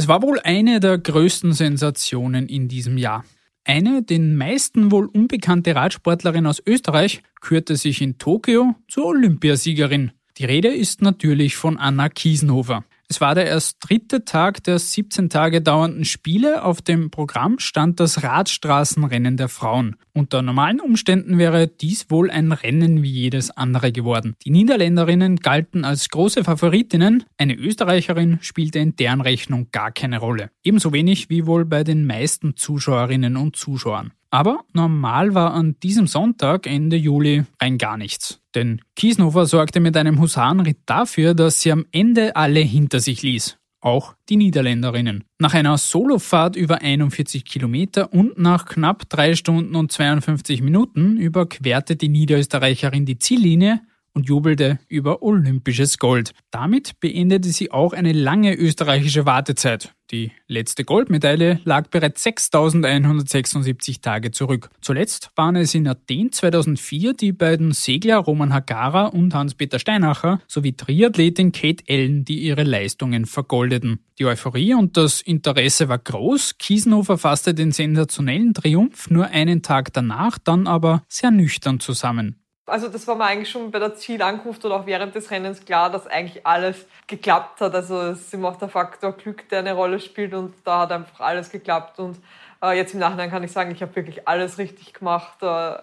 Es 0.07 0.09
war 0.09 0.23
wohl 0.23 0.39
eine 0.39 0.79
der 0.79 0.99
größten 0.99 1.53
Sensationen 1.53 2.49
in 2.49 2.69
diesem 2.69 2.97
Jahr. 2.97 3.25
Eine 3.65 4.05
den 4.05 4.37
meisten 4.37 4.93
wohl 4.93 5.07
unbekannte 5.07 5.75
Radsportlerin 5.75 6.47
aus 6.47 6.63
Österreich 6.65 7.25
kürte 7.41 7.75
sich 7.75 8.01
in 8.01 8.17
Tokio 8.17 8.77
zur 8.87 9.07
Olympiasiegerin. 9.07 10.13
Die 10.37 10.45
Rede 10.45 10.69
ist 10.69 11.03
natürlich 11.03 11.57
von 11.57 11.77
Anna 11.77 12.09
Kiesenhofer. 12.09 12.85
Es 13.09 13.21
war 13.21 13.37
der 13.37 13.47
erst 13.47 13.77
dritte 13.81 14.25
Tag 14.25 14.65
der 14.65 14.81
17 14.81 15.31
Tage 15.31 15.63
dauernden 15.63 16.05
Spiele. 16.05 16.65
Auf 16.65 16.83
dem 16.83 17.11
Programm 17.13 17.61
stand 17.61 18.01
das 18.01 18.25
Radstraßenrennen 18.25 19.37
der 19.37 19.49
Frauen. 19.49 19.97
Unter 20.13 20.43
normalen 20.43 20.81
Umständen 20.81 21.39
wäre 21.39 21.69
dies 21.69 22.11
wohl 22.11 22.31
ein 22.31 22.51
Rennen 22.51 23.05
wie 23.05 23.11
jedes 23.11 23.51
andere 23.53 23.93
geworden. 23.93 24.35
Die 24.45 24.51
Niederländerinnen 24.51 25.37
galten 25.37 25.85
als 25.85 26.09
große 26.09 26.43
Favoritinnen. 26.43 27.25
Eine 27.39 27.55
Österreicherin 27.55 28.39
spielte 28.41 28.81
in 28.81 28.97
deren 28.97 29.21
Rechnung 29.21 29.69
gar 29.71 29.93
keine 29.93 30.19
Rolle. 30.19 30.51
Ebenso 30.65 30.93
wenig 30.93 31.31
wie 31.31 31.47
wohl 31.47 31.65
bei 31.65 31.85
den 31.85 32.07
meisten 32.07 32.57
Zuschauerinnen 32.57 33.37
und 33.37 33.55
Zuschauern. 33.55 34.13
Aber 34.31 34.65
normal 34.73 35.35
war 35.35 35.55
an 35.55 35.77
diesem 35.83 36.07
Sonntag 36.07 36.67
Ende 36.67 36.97
Juli 36.97 37.45
rein 37.61 37.79
gar 37.79 37.97
nichts. 37.97 38.41
Denn 38.55 38.81
Kiesnover 38.97 39.47
sorgte 39.47 39.81
mit 39.81 39.97
einem 39.97 40.21
Husarenritt 40.21 40.79
dafür, 40.87 41.35
dass 41.35 41.61
sie 41.61 41.73
am 41.73 41.87
Ende 41.93 42.37
alle 42.37 42.61
hinter 42.61 43.01
sich 43.01 43.23
ließ. 43.23 43.59
Auch 43.81 44.15
die 44.29 44.37
Niederländerinnen. 44.37 45.25
Nach 45.39 45.55
einer 45.55 45.79
Solofahrt 45.79 46.57
über 46.57 46.81
41 46.81 47.45
Kilometer 47.45 48.13
und 48.13 48.39
nach 48.39 48.67
knapp 48.67 49.09
drei 49.09 49.35
Stunden 49.35 49.77
und 49.77 49.93
52 49.93 50.63
Minuten 50.63 51.19
überquerte 51.19 51.95
die 51.95 52.09
Niederösterreicherin 52.09 53.07
die 53.07 53.19
Ziellinie 53.19 53.81
und 54.17 54.29
jubelte 54.29 54.79
über 54.89 55.23
olympisches 55.23 55.99
Gold. 55.99 56.33
Damit 56.51 56.99
beendete 56.99 57.51
sie 57.51 57.71
auch 57.71 57.93
eine 57.93 58.13
lange 58.13 58.55
österreichische 58.55 59.27
Wartezeit. 59.27 59.93
Die 60.11 60.31
letzte 60.47 60.85
Goldmedaille 60.85 61.61
lag 61.65 61.89
bereits 61.89 62.23
6176 62.23 64.01
Tage 64.01 64.31
zurück. 64.31 64.71
Zuletzt 64.81 65.31
waren 65.35 65.57
es 65.57 65.75
in 65.75 65.87
Athen 65.87 66.33
2004 66.33 67.15
die 67.15 67.33
beiden 67.33 67.73
Segler 67.73 68.19
Roman 68.19 68.55
Hagara 68.55 69.07
und 69.07 69.35
Hans-Peter 69.35 69.79
Steinacher 69.79 70.41
sowie 70.47 70.73
Triathletin 70.75 71.53
Kate 71.53 71.85
Ellen, 71.87 72.25
die 72.25 72.39
ihre 72.39 72.63
Leistungen 72.63 73.27
vergoldeten. 73.27 73.99
Die 74.19 74.25
Euphorie 74.25 74.75
und 74.75 74.97
das 74.97 75.21
Interesse 75.21 75.89
war 75.89 75.99
groß. 75.99 76.57
Kiesenhofer 76.59 77.19
fasste 77.19 77.53
den 77.53 77.73
sensationellen 77.73 78.55
Triumph 78.55 79.11
nur 79.11 79.27
einen 79.27 79.63
Tag 79.63 79.93
danach 79.93 80.39
dann 80.39 80.67
aber 80.69 81.03
sehr 81.09 81.33
nüchtern 81.33 81.81
zusammen. 81.81 82.46
Also 82.67 82.89
das 82.89 83.07
war 83.07 83.15
mir 83.15 83.27
eigentlich 83.27 83.49
schon 83.49 83.71
bei 83.71 83.79
der 83.79 83.95
Zielankunft 83.95 84.65
oder 84.65 84.75
auch 84.75 84.87
während 84.87 85.15
des 85.15 85.31
Rennens 85.31 85.65
klar, 85.65 85.89
dass 85.89 86.09
eigentlich 86.09 86.45
alles 86.45 86.85
geklappt 87.07 87.61
hat. 87.61 87.75
Also 87.75 88.01
es 88.03 88.23
ist 88.23 88.35
immer 88.35 88.49
auch 88.49 88.57
der 88.57 88.69
Faktor 88.69 89.13
Glück, 89.13 89.49
der 89.51 89.61
eine 89.61 89.73
Rolle 89.73 90.01
spielt 90.01 90.35
und 90.35 90.53
da 90.65 90.81
hat 90.81 90.91
einfach 90.91 91.21
alles 91.21 91.51
geklappt. 91.51 92.01
Und 92.01 92.19
äh, 92.63 92.77
jetzt 92.77 92.93
im 92.93 93.01
Nachhinein 93.01 93.31
kann 93.31 93.45
ich 93.45 93.53
sagen, 93.53 93.71
ich 93.71 93.83
habe 93.83 93.95
wirklich 93.95 94.27
alles 94.27 94.59
richtig 94.59 94.93
gemacht. 94.95 95.41
Äh, 95.43 95.77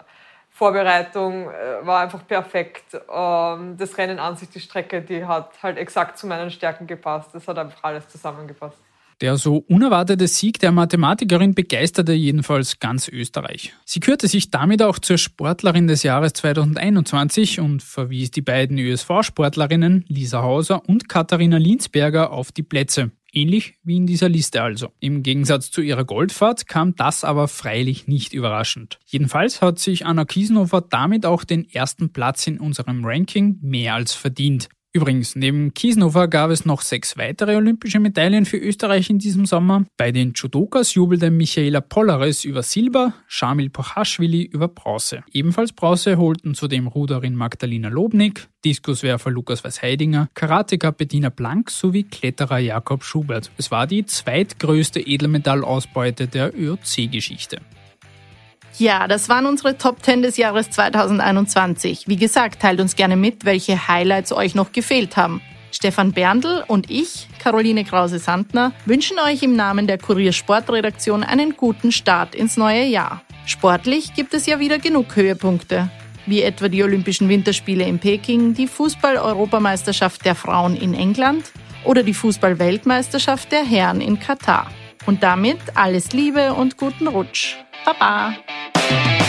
Vorbereitung 0.50 1.50
äh, 1.50 1.86
war 1.86 2.00
einfach 2.02 2.26
perfekt. 2.26 2.94
Ähm, 3.10 3.76
das 3.78 3.96
Rennen 3.96 4.18
an 4.18 4.36
sich, 4.36 4.50
die 4.50 4.60
Strecke, 4.60 5.00
die 5.00 5.24
hat 5.24 5.62
halt 5.62 5.78
exakt 5.78 6.18
zu 6.18 6.26
meinen 6.26 6.50
Stärken 6.50 6.86
gepasst. 6.86 7.30
Das 7.32 7.48
hat 7.48 7.58
einfach 7.58 7.82
alles 7.82 8.08
zusammengepasst. 8.08 8.78
Der 9.20 9.36
so 9.36 9.56
unerwartete 9.56 10.26
Sieg 10.28 10.58
der 10.58 10.72
Mathematikerin 10.72 11.54
begeisterte 11.54 12.12
jedenfalls 12.12 12.78
ganz 12.80 13.08
Österreich. 13.08 13.72
Sie 13.84 14.00
kürte 14.00 14.28
sich 14.28 14.50
damit 14.50 14.82
auch 14.82 14.98
zur 14.98 15.18
Sportlerin 15.18 15.86
des 15.86 16.02
Jahres 16.02 16.32
2021 16.34 17.60
und 17.60 17.82
verwies 17.82 18.30
die 18.30 18.42
beiden 18.42 18.78
ÖSV-Sportlerinnen 18.78 20.04
Lisa 20.08 20.42
Hauser 20.42 20.88
und 20.88 21.08
Katharina 21.08 21.58
Linsberger 21.58 22.32
auf 22.32 22.52
die 22.52 22.62
Plätze. 22.62 23.12
Ähnlich 23.34 23.74
wie 23.82 23.96
in 23.96 24.06
dieser 24.06 24.28
Liste 24.28 24.62
also. 24.62 24.92
Im 25.00 25.24
Gegensatz 25.24 25.72
zu 25.72 25.80
ihrer 25.80 26.04
Goldfahrt 26.04 26.68
kam 26.68 26.94
das 26.94 27.24
aber 27.24 27.48
freilich 27.48 28.06
nicht 28.06 28.32
überraschend. 28.32 29.00
Jedenfalls 29.06 29.60
hat 29.60 29.80
sich 29.80 30.06
Anna 30.06 30.24
Kiesenhofer 30.24 30.82
damit 30.82 31.26
auch 31.26 31.42
den 31.42 31.68
ersten 31.68 32.12
Platz 32.12 32.46
in 32.46 32.60
unserem 32.60 33.04
Ranking 33.04 33.58
mehr 33.60 33.94
als 33.94 34.12
verdient. 34.12 34.68
Übrigens, 34.96 35.34
neben 35.34 35.74
Kiesnover 35.74 36.28
gab 36.28 36.52
es 36.52 36.64
noch 36.64 36.80
sechs 36.80 37.18
weitere 37.18 37.56
olympische 37.56 37.98
Medaillen 37.98 38.44
für 38.44 38.58
Österreich 38.58 39.10
in 39.10 39.18
diesem 39.18 39.44
Sommer. 39.44 39.84
Bei 39.96 40.12
den 40.12 40.34
Judokas 40.34 40.94
jubelte 40.94 41.32
Michaela 41.32 41.80
Polaris 41.80 42.44
über 42.44 42.62
Silber, 42.62 43.12
Shamil 43.26 43.70
Pochashvili 43.70 44.44
über 44.44 44.68
Bronze. 44.68 45.24
Ebenfalls 45.32 45.72
Bronze 45.72 46.16
holten 46.16 46.54
zudem 46.54 46.86
Ruderin 46.86 47.34
Magdalena 47.34 47.88
Lobnik, 47.88 48.46
Diskuswerfer 48.64 49.32
Lukas 49.32 49.64
Weißheidinger, 49.64 50.28
Karateka 50.34 50.92
Bettina 50.92 51.28
Blank 51.28 51.72
sowie 51.72 52.04
Kletterer 52.04 52.58
Jakob 52.58 53.02
Schubert. 53.02 53.50
Es 53.58 53.72
war 53.72 53.88
die 53.88 54.06
zweitgrößte 54.06 55.00
Edelmetallausbeute 55.00 56.28
der 56.28 56.56
ÖOC-Geschichte. 56.56 57.58
Ja, 58.76 59.06
das 59.06 59.28
waren 59.28 59.46
unsere 59.46 59.78
Top 59.78 60.02
10 60.02 60.22
des 60.22 60.36
Jahres 60.36 60.68
2021. 60.70 62.08
Wie 62.08 62.16
gesagt, 62.16 62.60
teilt 62.60 62.80
uns 62.80 62.96
gerne 62.96 63.16
mit, 63.16 63.44
welche 63.44 63.86
Highlights 63.86 64.32
euch 64.32 64.56
noch 64.56 64.72
gefehlt 64.72 65.16
haben. 65.16 65.40
Stefan 65.70 66.12
Berndl 66.12 66.64
und 66.66 66.90
ich, 66.90 67.28
Caroline 67.38 67.84
Krause-Sandner, 67.84 68.72
wünschen 68.84 69.18
euch 69.18 69.44
im 69.44 69.54
Namen 69.54 69.86
der 69.86 69.98
Kurier 69.98 70.32
Sportredaktion 70.32 71.22
einen 71.22 71.56
guten 71.56 71.92
Start 71.92 72.34
ins 72.34 72.56
neue 72.56 72.84
Jahr. 72.84 73.22
Sportlich 73.46 74.14
gibt 74.14 74.34
es 74.34 74.46
ja 74.46 74.58
wieder 74.58 74.78
genug 74.78 75.14
Höhepunkte, 75.14 75.88
wie 76.26 76.42
etwa 76.42 76.68
die 76.68 76.82
Olympischen 76.82 77.28
Winterspiele 77.28 77.84
in 77.84 78.00
Peking, 78.00 78.54
die 78.54 78.66
Fußball-Europameisterschaft 78.66 80.24
der 80.24 80.34
Frauen 80.34 80.76
in 80.76 80.94
England 80.94 81.52
oder 81.84 82.02
die 82.02 82.14
Fußball-Weltmeisterschaft 82.14 83.52
der 83.52 83.64
Herren 83.64 84.00
in 84.00 84.18
Katar. 84.18 84.68
Und 85.06 85.22
damit 85.22 85.58
alles 85.74 86.12
Liebe 86.12 86.54
und 86.54 86.76
guten 86.76 87.06
Rutsch. 87.06 87.56
Pa, 87.84 87.92
pa! 87.92 89.23